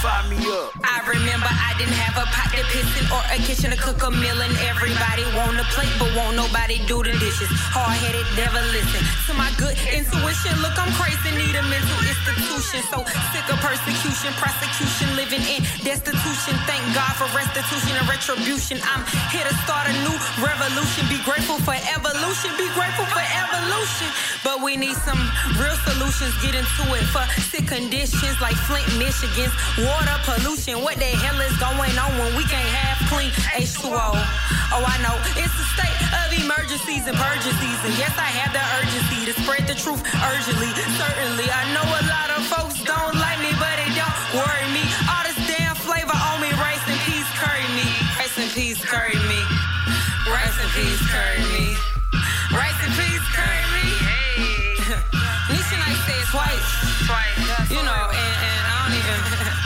[0.00, 0.72] Fire me up.
[0.80, 4.00] I remember I didn't have a pot to piss in or a kitchen to cook
[4.00, 7.48] a meal and everybody want a plate but won't nobody do the dishes.
[7.76, 10.56] Hard headed, never listen to my good intuition.
[10.64, 12.80] Look, I'm crazy, need a mental institution.
[12.88, 16.56] So sick of persecution, prosecution, living in destitution.
[16.64, 18.80] Thank God for restitution and retribution.
[18.88, 21.04] I'm here to start a new revolution.
[21.12, 22.56] Be grateful for evolution.
[22.56, 24.08] Be grateful for evolution.
[24.40, 25.20] But we need some
[25.60, 26.32] real solutions.
[26.40, 27.20] Get into it for
[27.52, 29.52] sick conditions like Flint, Michigan's
[29.90, 30.82] water pollution.
[30.86, 33.90] What the hell is going on when we can't have clean H2O?
[33.90, 37.90] Oh, I know it's a state of emergencies and purges season.
[37.98, 40.70] Yes, I have the urgency to spread the truth urgently.
[40.94, 44.86] Certainly, I know a lot of folks don't like me, but it don't worry me.
[45.10, 47.86] All this damn flavor on me, rice and peas curry me.
[48.14, 49.40] Rice and peas curry me.
[50.30, 51.66] Rice and peas curry me.
[52.54, 53.86] Rice and peas curry me.
[55.50, 56.68] Nisha Night says twice.
[57.10, 57.70] Twice.
[57.74, 58.29] You know,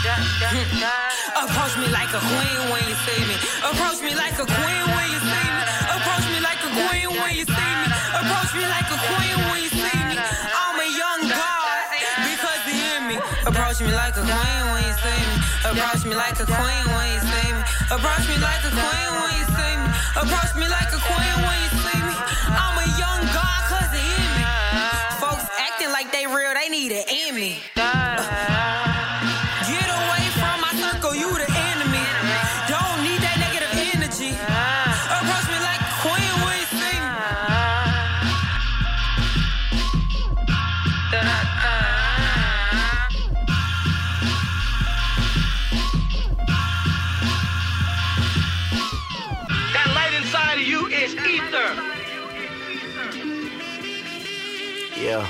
[0.05, 3.35] Approach me like a queen when you see me.
[3.65, 5.63] Approach me like a queen when you see me.
[5.97, 7.87] Approach me like a queen when you see me.
[8.13, 10.17] Approach me like a queen when you see me.
[10.21, 11.89] I'm a young god.
[12.21, 13.17] because you hear me.
[13.49, 15.35] Approach me like a queen when you see me.
[15.73, 17.61] Approach me like a queen when you see me.
[17.89, 19.89] Approach me like a queen when you see me.
[20.21, 22.15] Approach me like a queen when you see me.
[22.53, 24.45] I'm a young god cause it in me.
[25.17, 27.57] Folks acting like they real, they need an Emmy.
[55.05, 55.23] Yeah.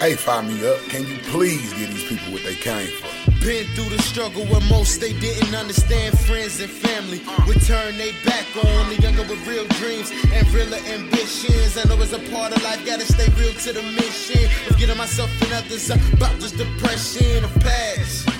[0.00, 0.80] Hey, fire me up.
[0.88, 3.06] Can you please give these people what they came for?
[3.38, 8.10] Been through the struggle where most they didn't understand friends and family would turn they
[8.24, 11.78] back on the younger with real dreams and realer ambitions.
[11.78, 14.98] I know it's a part of life, gotta stay real to the mission of getting
[14.98, 18.35] myself and others up about this depression of past.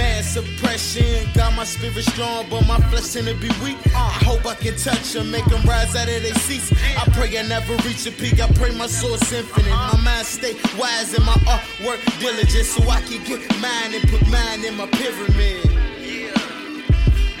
[0.00, 3.76] Mad suppression, got my spirit strong, but my flesh tend to be weak.
[3.94, 6.72] I hope I can touch them, make them rise out of their seats.
[6.96, 8.40] I pray I never reach a peak.
[8.40, 13.02] I pray my source infinite, my mind stay wise and my artwork diligent, so I
[13.02, 15.68] can get mine and put mine in my pyramid.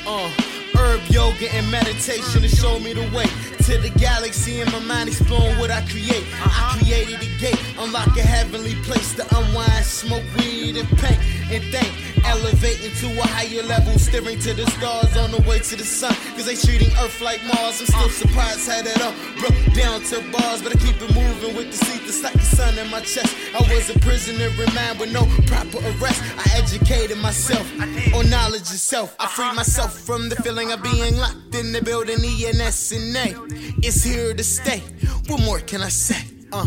[0.06, 0.28] Uh,
[0.76, 3.24] herb yoga and meditation to show me the way
[3.64, 6.26] to the galaxy in my mind exploring what I create.
[6.44, 11.64] I created a gate, unlock a heavenly place to unwind, smoke weed and paint and
[11.72, 12.09] think.
[12.24, 16.14] Elevating to a higher level, staring to the stars on the way to the sun.
[16.34, 17.80] Cause they treating Earth like Mars.
[17.80, 20.62] I'm still surprised how that all broke down to bars.
[20.62, 23.34] But I keep it moving with the seat that's like the sun in my chest.
[23.54, 26.22] I was a prisoner in mind with no proper arrest.
[26.38, 27.66] I educated myself
[28.14, 29.16] on knowledge itself.
[29.18, 33.34] I freed myself from the feeling of being locked in the building ENS and A.
[33.82, 34.80] It's here to stay.
[35.28, 36.22] What more can I say?
[36.52, 36.66] Uh.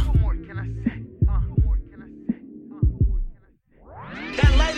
[4.36, 4.73] That light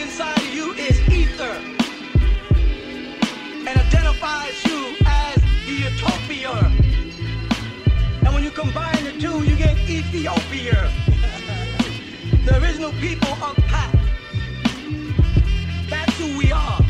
[4.26, 6.52] identifies you as the utopia.
[8.24, 10.92] And when you combine the two, you get Ethiopia.
[12.46, 13.96] the original people of Pat.
[15.90, 16.82] That's who we are.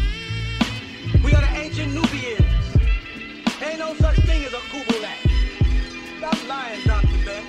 [1.23, 2.45] We are the ancient Nubians.
[3.61, 5.19] Ain't no such thing as a Kubulat.
[6.17, 7.25] Stop lying, Dr.
[7.25, 7.43] Ben.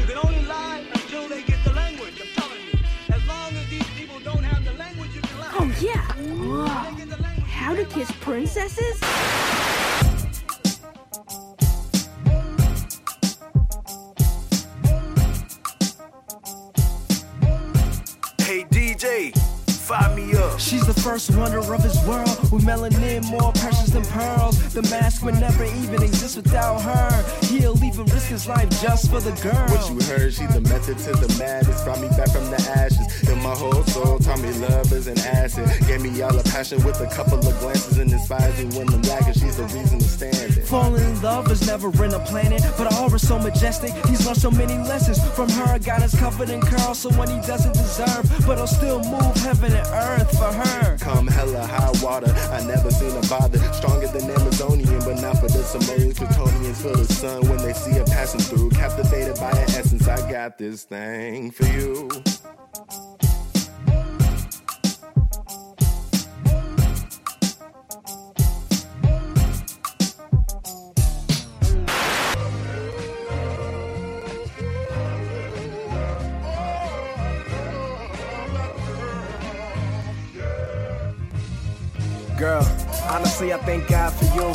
[0.00, 1.51] You can only lie until they get
[7.84, 9.00] to kiss princesses?
[18.40, 19.36] Hey DJ,
[19.68, 20.60] fire me up.
[20.60, 24.56] She's the first wonder of his world, with melanin more precious than pearls.
[24.74, 27.46] The mask would never even exist without her.
[27.46, 29.66] He'll even risk his life just for the girl.
[29.72, 31.82] What you heard, she the method to the madness.
[31.82, 33.28] Brought me back from the ashes.
[33.28, 35.66] In my whole soul, taught me love is an acid.
[35.86, 39.02] Gave me all the passion with a couple of glances and inspires me when I'm
[39.02, 39.34] lacking.
[39.34, 40.66] She's the reason to stand it.
[40.66, 43.92] Falling in love is never in a planet, but her aura's so majestic.
[44.06, 45.78] He's learned so many lessons from her.
[45.78, 49.72] God is covered in curls, so when he doesn't deserve, but he'll still move heaven
[49.72, 50.98] and earth for her.
[50.98, 53.58] Come hella high water, I never seen a bother.
[53.72, 56.18] Stronger than Amazonian, but not for the Samoans.
[56.18, 58.70] Plutonians for the sun when they see it passing through.
[58.70, 62.08] Captivated by her essence, I got this thing for you.
[82.42, 82.66] Girl,
[83.08, 84.50] honestly, I thank God for you.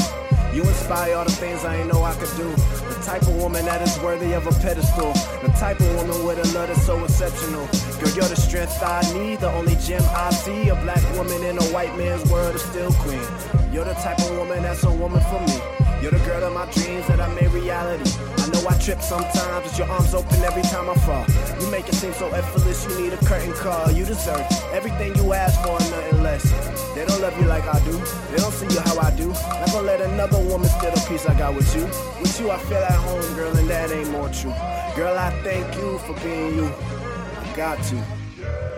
[0.54, 2.52] You inspire all the things I ain't know I could do.
[2.52, 5.14] The type of woman that is worthy of a pedestal.
[5.42, 7.66] The type of woman with a love that's so exceptional.
[8.02, 10.68] Girl, you're the strength I need, the only gem I see.
[10.68, 13.24] A black woman in a white man's world is still queen.
[13.72, 15.56] You're the type of woman that's a woman for me.
[16.02, 18.12] You're the girl of my dreams that I made reality.
[18.36, 21.26] I know I trip sometimes, but your arms open every time I fall.
[21.62, 23.90] You make it seem so effortless, you need a curtain call.
[23.92, 26.77] You deserve everything you ask for and nothing less.
[26.98, 27.92] They don't love you like I do,
[28.32, 29.28] they don't see you how I do.
[29.28, 31.84] Not gonna let another woman steal the piece I got with you.
[32.20, 34.52] With you, I feel at home, girl, and that ain't more true.
[34.96, 36.66] Girl, I thank you for being you.
[36.66, 38.77] I got to.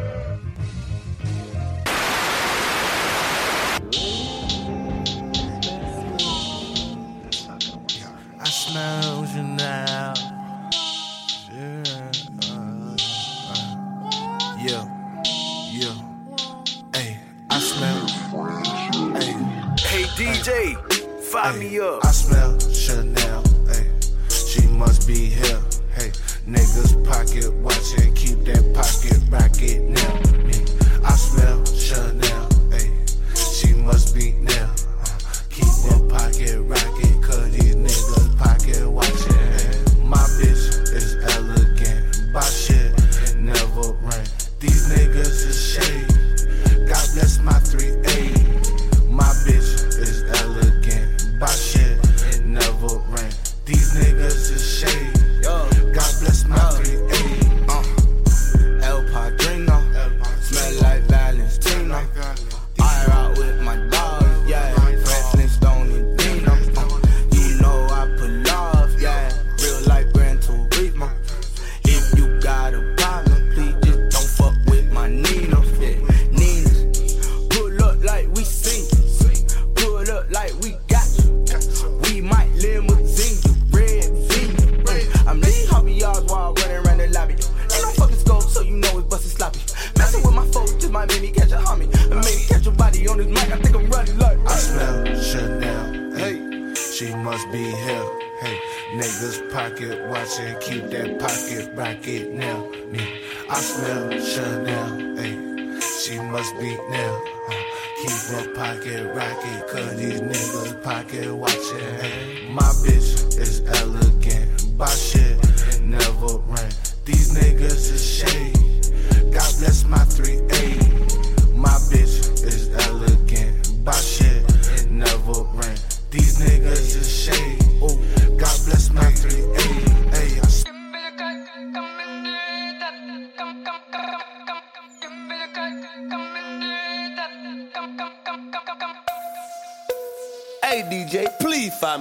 [21.51, 22.09] Fire me up.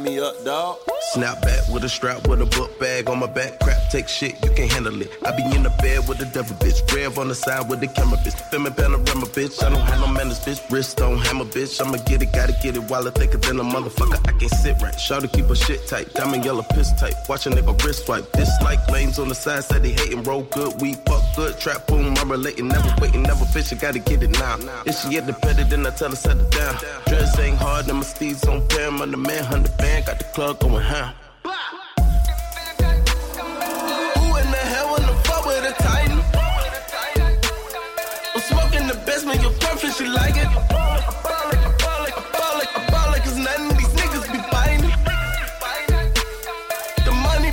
[0.03, 0.78] Me up, dog.
[1.13, 3.59] Snap back with a strap with a book bag on my back.
[3.61, 5.11] Crap, take shit, you can't handle it.
[5.25, 6.85] I be in the bed with the devil bitch.
[6.95, 8.39] Rev on the side with the camera bitch.
[8.51, 9.63] Filming panorama bitch.
[9.65, 10.61] I don't have no manners bitch.
[10.71, 11.81] Wrist on hammer bitch.
[11.81, 14.21] I'ma get it, gotta get it while I thicker than a motherfucker.
[14.29, 14.95] I can't sit right.
[15.01, 16.13] Shout to keep her shit tight.
[16.13, 17.15] Diamond yellow piss tight.
[17.27, 18.31] Watch a nigga wrist swipe.
[18.33, 20.23] Dislike lanes on the side, said they hating.
[20.25, 21.59] Roll good, we fuck good.
[21.59, 22.69] Trap boom, I'm relating.
[22.69, 23.39] Never waiting, never.
[23.59, 24.57] I gotta get it now.
[24.87, 26.77] If she the better, then I tell her set it down.
[27.07, 29.03] Dress ain't hard, them my steeds on Pam.
[29.03, 30.07] I'm the man, hundred band.
[30.07, 30.97] Got the club going ham.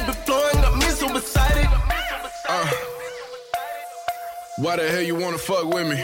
[0.05, 1.67] Be flowing, got me so excited.
[2.47, 2.71] Uh,
[4.57, 6.03] why the hell you wanna fuck with me?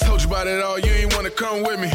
[0.00, 1.90] Told you about it all, you ain't wanna come with me.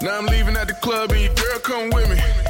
[0.00, 2.41] Now I'm leaving at the club and your girl come with me.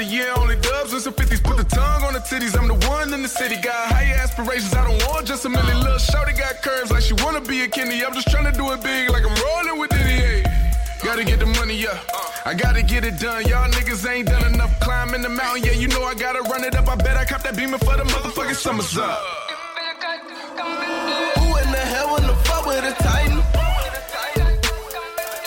[0.00, 1.44] Year, only dubs and some 50s.
[1.44, 2.58] Put the tongue on the titties.
[2.58, 3.56] I'm the one in the city.
[3.56, 4.72] Got higher aspirations.
[4.72, 5.80] I don't want just a million.
[5.80, 8.02] Little shorty got curves like she wanna be a Kenny.
[8.02, 10.16] I'm just trying to do it big like I'm rolling with Diddy.
[10.16, 10.42] Hey.
[11.04, 12.00] Gotta get the money, yeah.
[12.46, 13.44] I gotta get it done.
[13.46, 15.64] Y'all niggas ain't done enough climbing the mountain.
[15.64, 16.88] Yeah, you know I gotta run it up.
[16.88, 19.20] I bet I cop that beamer for the motherfucking summers up.
[21.36, 23.42] Who in the hell wanna fuck with a titan?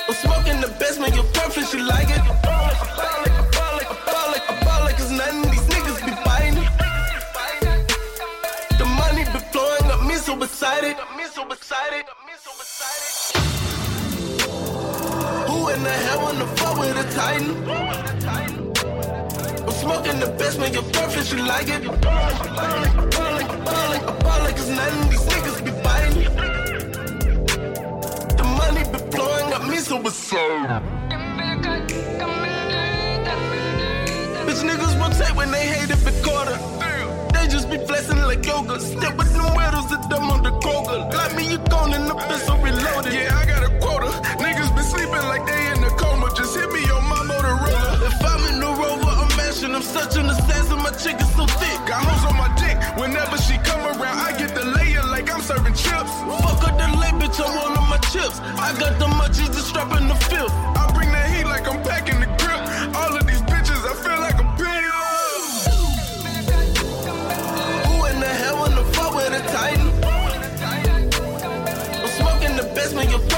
[0.08, 1.14] I'm smoking the best, man.
[1.14, 2.55] You're perfect, she like it.
[12.46, 12.52] Who
[15.70, 17.68] in the hell wanna fuck with a titan?
[19.66, 20.72] I'm smoking the best, man.
[20.72, 21.84] You're perfect, you like it.
[21.84, 25.66] Ball like, ball like, ball like, ball like, I ball cause none of these niggas
[25.66, 26.24] be biting.
[28.38, 30.70] The money be flowing, got me so excited.
[34.46, 36.75] Bitch niggas rotate when they hate it quarter.
[37.56, 38.78] Just be flexing like yoga.
[38.82, 41.08] Step with them weirdos that dumb on the Kroger.
[41.16, 43.14] Like me, you gone in the pistol reloaded.
[43.16, 44.12] Yeah, I got a quota.
[44.44, 46.36] Niggas been sleeping like they in a coma.
[46.36, 48.12] Just hit me on my Motorola.
[48.12, 49.72] If I'm in the rover, I'm mashing.
[49.72, 51.80] I'm such an assassin, my chick is so thick.
[51.88, 52.76] Got hoes on my dick.
[53.00, 56.12] Whenever she come around, I get the layer like I'm serving chips.
[56.28, 58.36] Fuck up the lay, bitch, I'm one of my chips.
[58.60, 60.52] I got the munchies, just strapping the fifth.
[60.76, 62.20] I bring that heat like I'm packing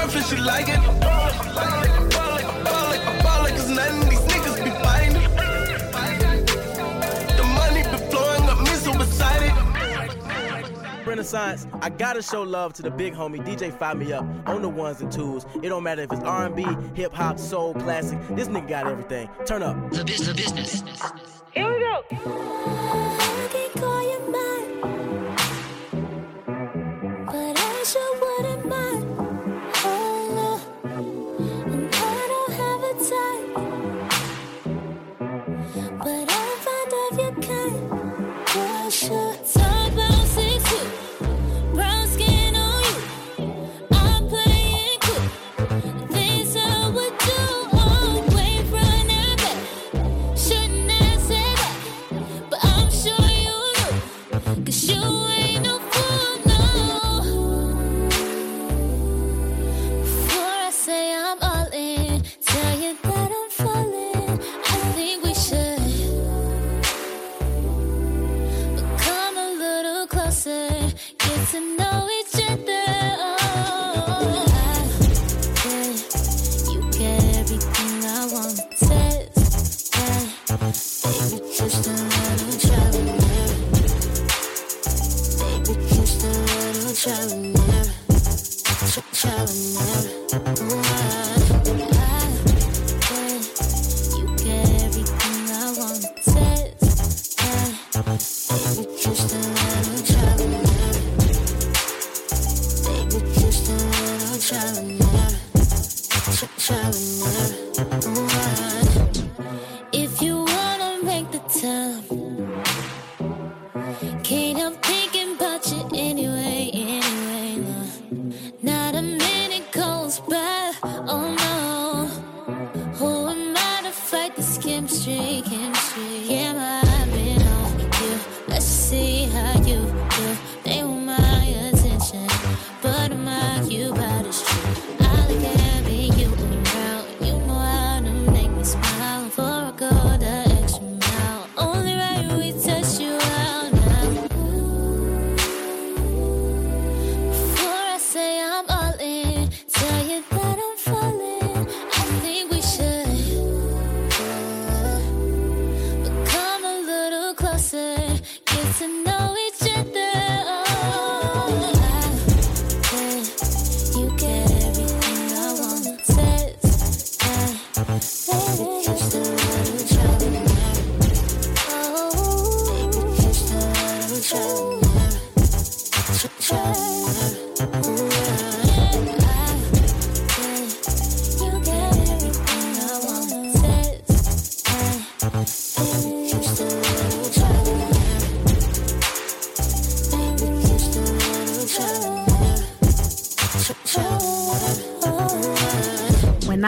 [0.08, 0.78] off and she like it.
[11.06, 14.68] Renaissance, I gotta show love to the big homie DJ Fire Me Up on the
[14.68, 15.46] ones and twos.
[15.62, 18.18] It don't matter if it's R&B, hip hop, soul, classic.
[18.30, 19.28] This nigga got everything.
[19.46, 19.90] Turn up.
[19.90, 20.28] The business.
[20.28, 20.82] The business.
[21.54, 22.04] Here we go.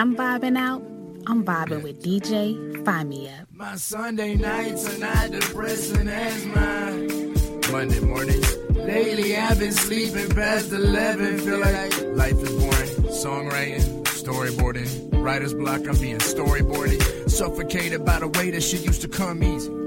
[0.01, 0.81] I'm vibing out,
[1.27, 3.47] I'm vibing with DJ Fire Me Up.
[3.53, 7.71] My Sunday nights are not depressing as mine.
[7.71, 8.57] Monday mornings.
[8.71, 11.41] Lately I've been sleeping past 11.
[11.41, 13.11] Feel like life is boring.
[13.13, 15.23] Songwriting, storyboarding.
[15.23, 17.29] Writer's block, I'm being storyboarded.
[17.29, 19.80] Suffocated by the way that shit used to come easy.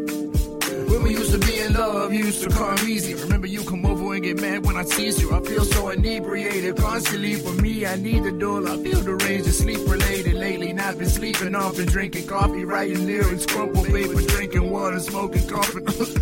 [0.94, 3.14] When we used to be in love, you used to come easy.
[3.14, 5.34] Remember you come over and get mad when I tease you.
[5.34, 7.34] I feel so inebriated constantly.
[7.34, 8.64] For me, I need the door.
[8.68, 10.72] I feel the range and sleep related lately.
[10.72, 15.80] Not been sleeping off and drinking coffee, writing lyrics, crumpled paper, drinking water, smoking coffee.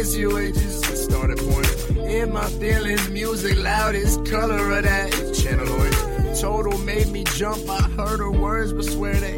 [0.00, 1.98] you situations just started point.
[2.08, 3.10] in my feelings.
[3.10, 6.40] Music loudest, color of that channel orange.
[6.40, 7.68] Total made me jump.
[7.68, 9.36] I heard her words, but swear they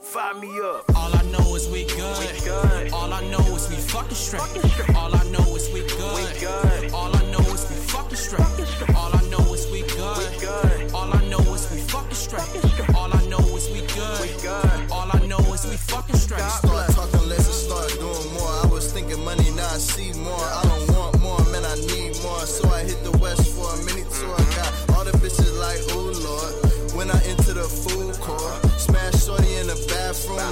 [0.00, 0.84] fire me up.
[0.94, 2.92] All I know is we good.
[2.92, 4.94] All I know is we fucking straight.
[4.94, 6.92] All I know is we good.
[6.92, 8.94] All I know is we fucking straight.
[8.94, 10.92] All I know is we good.
[10.94, 12.94] All I know is we fucking straight.
[12.94, 14.90] All I know is we good.
[14.90, 16.40] All I know is we fucking straight.
[16.40, 18.52] Start talking less and start doing more.
[18.64, 20.34] I was thinking money, now I see more.
[20.34, 22.40] I don't want more, man, I need more.
[22.46, 24.36] So I hit the west for a mini tour.
[24.56, 26.54] Got all the bitches like, ooh, Lord.
[26.94, 28.65] When I enter the food court,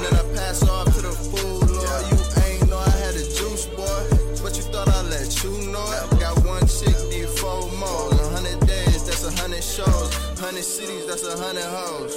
[0.02, 2.02] then I pass off to the food lord.
[2.10, 4.02] You ain't know I had a juice, boy.
[4.42, 6.20] But you thought I'd let you know it.
[6.20, 8.10] Got one chick, need four more.
[8.10, 10.14] A hundred days, that's a hundred shows.
[10.40, 12.14] Hundred cities, that's a hundred hoes.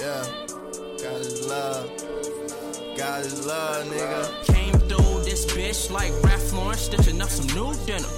[0.00, 0.46] Yeah.
[1.02, 1.90] God is love.
[2.96, 4.44] God is love, nigga.
[4.46, 8.10] Came through this bitch like Ralph Lauren, stitching up some new denim.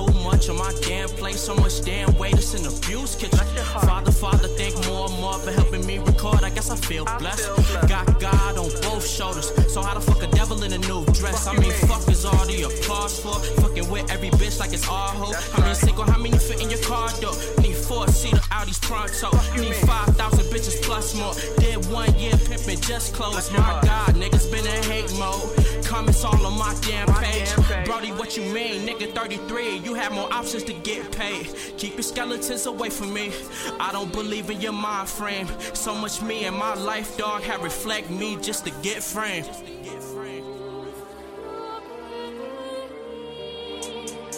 [0.00, 3.38] Too much on my damn plate, so much damn weight, it's an abuse kitchen.
[3.84, 6.42] Father, father, thank more and more for helping me record.
[6.42, 7.46] I guess I feel blessed.
[7.86, 11.46] Got God on both shoulders, so how the fuck a devil in a new dress?
[11.46, 13.34] I mean, fuck is all the applause for?
[13.60, 15.34] Fucking with every bitch like it's our hoe.
[15.52, 17.36] How many single, how many fit in your car though?
[17.60, 19.30] Need four seater Audis pronto.
[19.60, 21.34] Need 5,000 bitches plus more.
[21.58, 23.50] Did one year pimping just closed.
[23.52, 25.84] My God, niggas been in hate mode.
[25.84, 27.50] Comments all on my damn page.
[27.84, 28.86] Brody, what you mean?
[28.86, 31.48] Nigga 33, you have more options to get paid.
[31.78, 33.32] Keep your skeletons away from me.
[33.80, 35.48] I don't believe in your mind frame.
[35.74, 39.50] So much me and my life, dog, have reflect me just to get framed.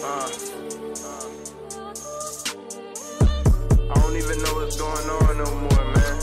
[0.05, 0.62] Uh,
[3.93, 6.17] I don't even know what's going on no more, man.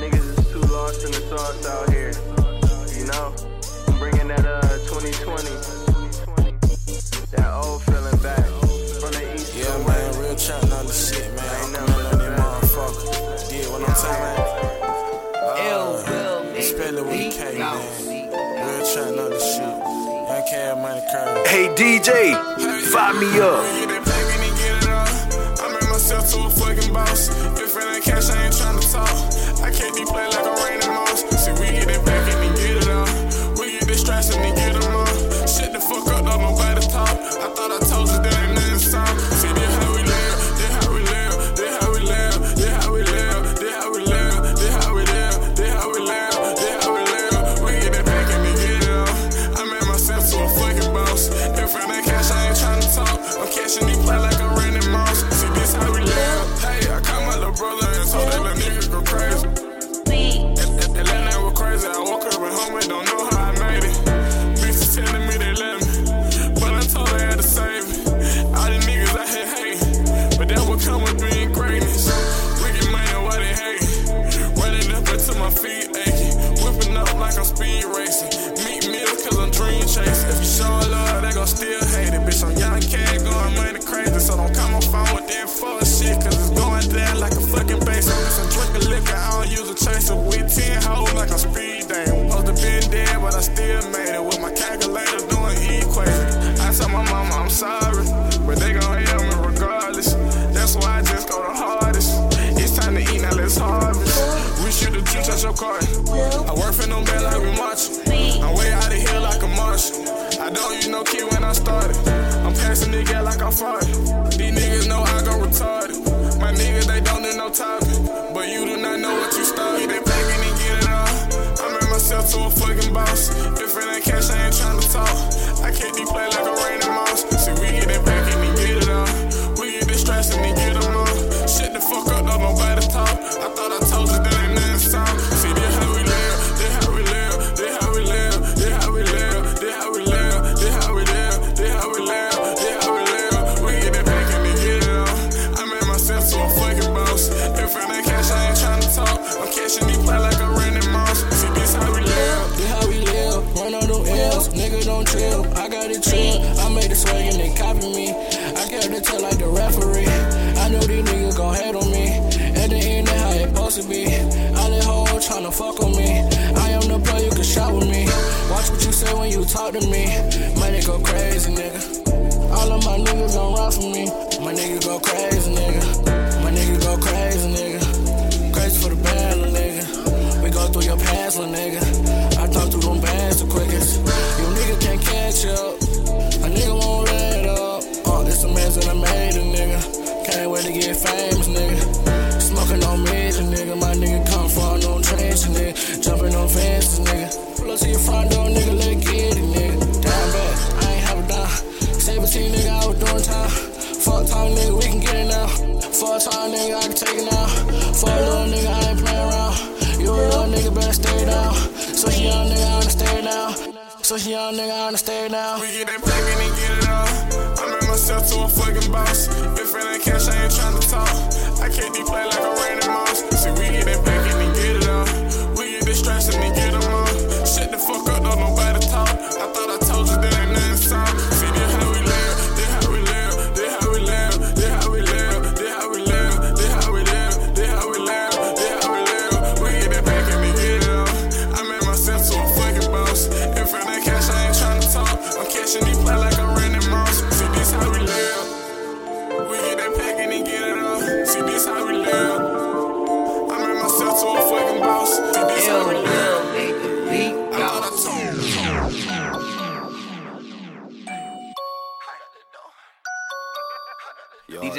[0.00, 2.12] Niggas is too lost in the sauce out here.
[2.98, 3.34] You know,
[3.88, 4.60] I'm bringing that uh
[4.92, 5.48] 2020,
[7.32, 8.44] that old feeling back
[9.00, 9.56] from the east.
[9.56, 11.48] Yeah, man, real chat on the shit, man.
[11.48, 13.52] I ain't nothing on that motherfucker.
[13.52, 14.38] Yeah, what I'm saying.
[15.40, 15.56] Uh,
[17.04, 17.80] with man.
[18.66, 18.84] Real
[19.40, 19.64] shit.
[20.30, 21.00] I can't have money.
[21.48, 22.34] Hey DJ,
[22.92, 23.89] fire me up
[26.92, 27.28] boss.
[27.60, 29.29] If it ain't cash, I ain't tryna talk.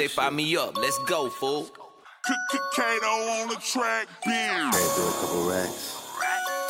[0.02, 0.76] They fire me up.
[0.76, 1.70] Let's go, fool.
[2.74, 4.72] Kato on the track, bam.
[4.72, 6.02] Had to do a couple racks.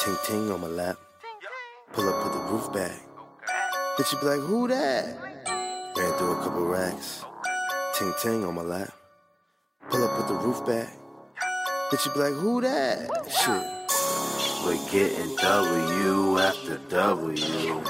[0.01, 0.97] Ting ting on my lap.
[1.95, 3.01] Pull up with the roof back.
[3.97, 5.17] Bitch, you be like, who that?
[5.97, 7.25] Ran through a couple racks.
[7.95, 8.93] Ting ting on my lap.
[9.89, 10.95] Pull up with the roof back.
[11.91, 13.09] Bitch, you be like, who that?
[13.31, 13.65] Shit.
[14.67, 17.81] We're getting W after W.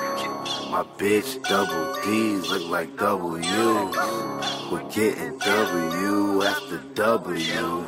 [0.71, 4.32] My bitch double D's look like double U's.
[4.73, 7.85] We're getting W after W.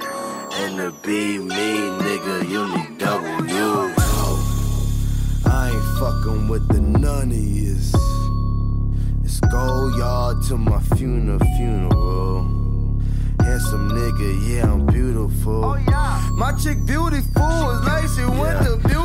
[0.52, 3.94] And to be me, nigga, you need W.
[5.46, 7.94] I ain't fucking with the none of yous.
[9.24, 12.42] It's go y'all to my funeral funeral.
[13.40, 15.64] Handsome nigga, yeah, I'm beautiful.
[15.64, 16.28] Oh, yeah.
[16.34, 18.38] My chick beautiful is like she yeah.
[18.38, 19.03] went to beautiful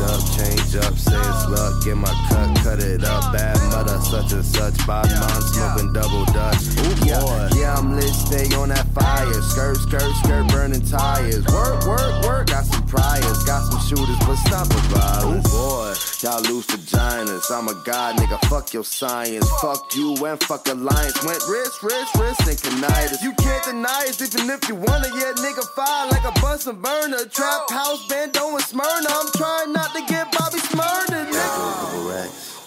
[0.00, 1.84] up, change up, say it's luck.
[1.84, 3.32] Get my cut, cut it up.
[3.32, 4.74] Bad mother, such and such.
[4.86, 6.62] Bob mom smoking double dutch.
[6.78, 9.32] Ooh, yeah, yeah, I'm lit, stay on that fire.
[9.42, 11.44] Skirt, skirt, skirt, burning tires.
[11.46, 12.46] Work, work, work.
[12.48, 15.48] Got some priors, got some shooters, but stop the violence.
[15.48, 17.50] Ooh, boy y'all lose vaginas.
[17.50, 18.38] I'm a god, nigga.
[18.48, 19.48] Fuck your science.
[19.60, 21.22] Fuck you and fuck alliance.
[21.24, 23.22] Went wrist, wrist, wrist, and conitis.
[23.22, 25.08] You can't deny it, even if you wanna.
[25.14, 27.24] Yeah, nigga, fire like a Bunsen burner.
[27.26, 29.08] Trap house band, and Smyrna.
[29.08, 31.26] I'm trying not to get Bobby Shmurda.
[31.28, 32.58] On couple racks.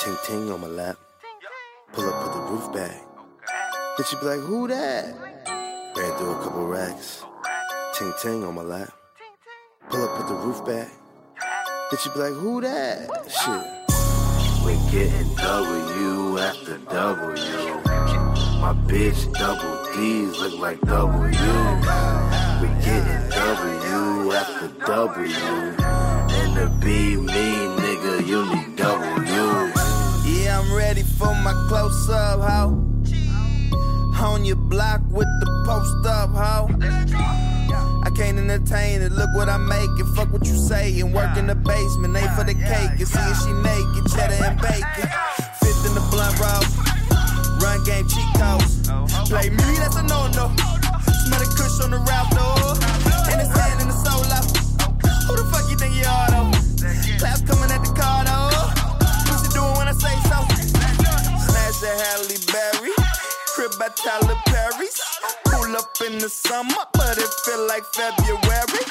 [0.00, 0.96] Ting ting on my lap.
[1.92, 3.02] Pull up, put the roof back.
[3.98, 5.14] Bitch, you be like, who that?
[5.96, 7.24] Ran through a couple racks.
[7.94, 8.92] Ting ting on my lap.
[9.90, 10.88] Pull up, put the roof back.
[11.90, 13.08] Bitch, you be like, who that?
[13.30, 13.64] Shit.
[14.62, 17.80] We're getting W after W.
[18.60, 21.24] My bitch double D's look like W.
[21.24, 25.32] We getting W after W.
[26.38, 27.48] And to be me,
[27.80, 29.72] nigga, you need W.
[30.28, 32.84] Yeah, I'm ready for my close up, ho.
[34.20, 36.17] On your block with the post up, ho.
[38.58, 39.12] I entertain it.
[39.12, 40.06] Look what I'm making.
[40.14, 40.98] fuck what you say.
[41.00, 42.98] And work in the basement, ain't for the cake.
[42.98, 45.06] And see if she naked, cheddar and bacon.
[45.62, 46.66] Fifth in the blunt roll.
[47.62, 48.82] Run game cheat codes.
[49.30, 50.50] Play me, that's a no no.
[51.22, 52.74] Smell the kush on the route though.
[53.30, 54.42] And it's hand in the solo.
[55.30, 56.50] Who the fuck you think you are though?
[57.18, 58.50] Claps coming at the car though.
[59.30, 60.38] What you doing when I say so?
[61.46, 62.92] Smash the Halle Berry.
[63.54, 64.97] Crib at Tyler Perry's.
[65.78, 68.82] Up in the summer, but it feel like February.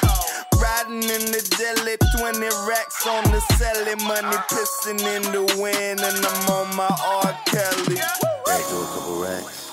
[0.56, 3.94] Riding in the jelly, 20 racks on the celly.
[4.08, 7.38] Money pissing in the wind, and I'm on my R.
[7.44, 8.00] Kelly.
[8.00, 9.70] A couple racks.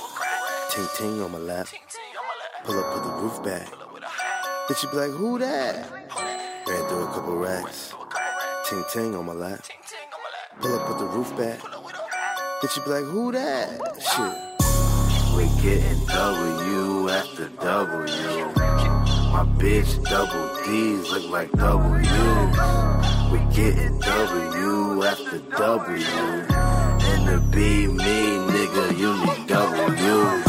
[0.72, 1.68] Ting ting on my lap.
[2.66, 3.68] Pull up, put the roof back.
[4.68, 5.90] Bitch, you be like, who that?
[6.68, 7.94] Ran through a couple racks.
[8.68, 9.62] Ting ting on my lap.
[10.60, 11.60] Pull up, put the roof back.
[12.62, 13.70] Bitch, you be like, who that?
[14.02, 14.55] Shit.
[15.36, 18.46] We getting W after W.
[19.34, 22.00] My bitch double D's look like W.
[23.32, 26.06] We getting W after W.
[27.10, 30.45] And to be me, nigga, you need W.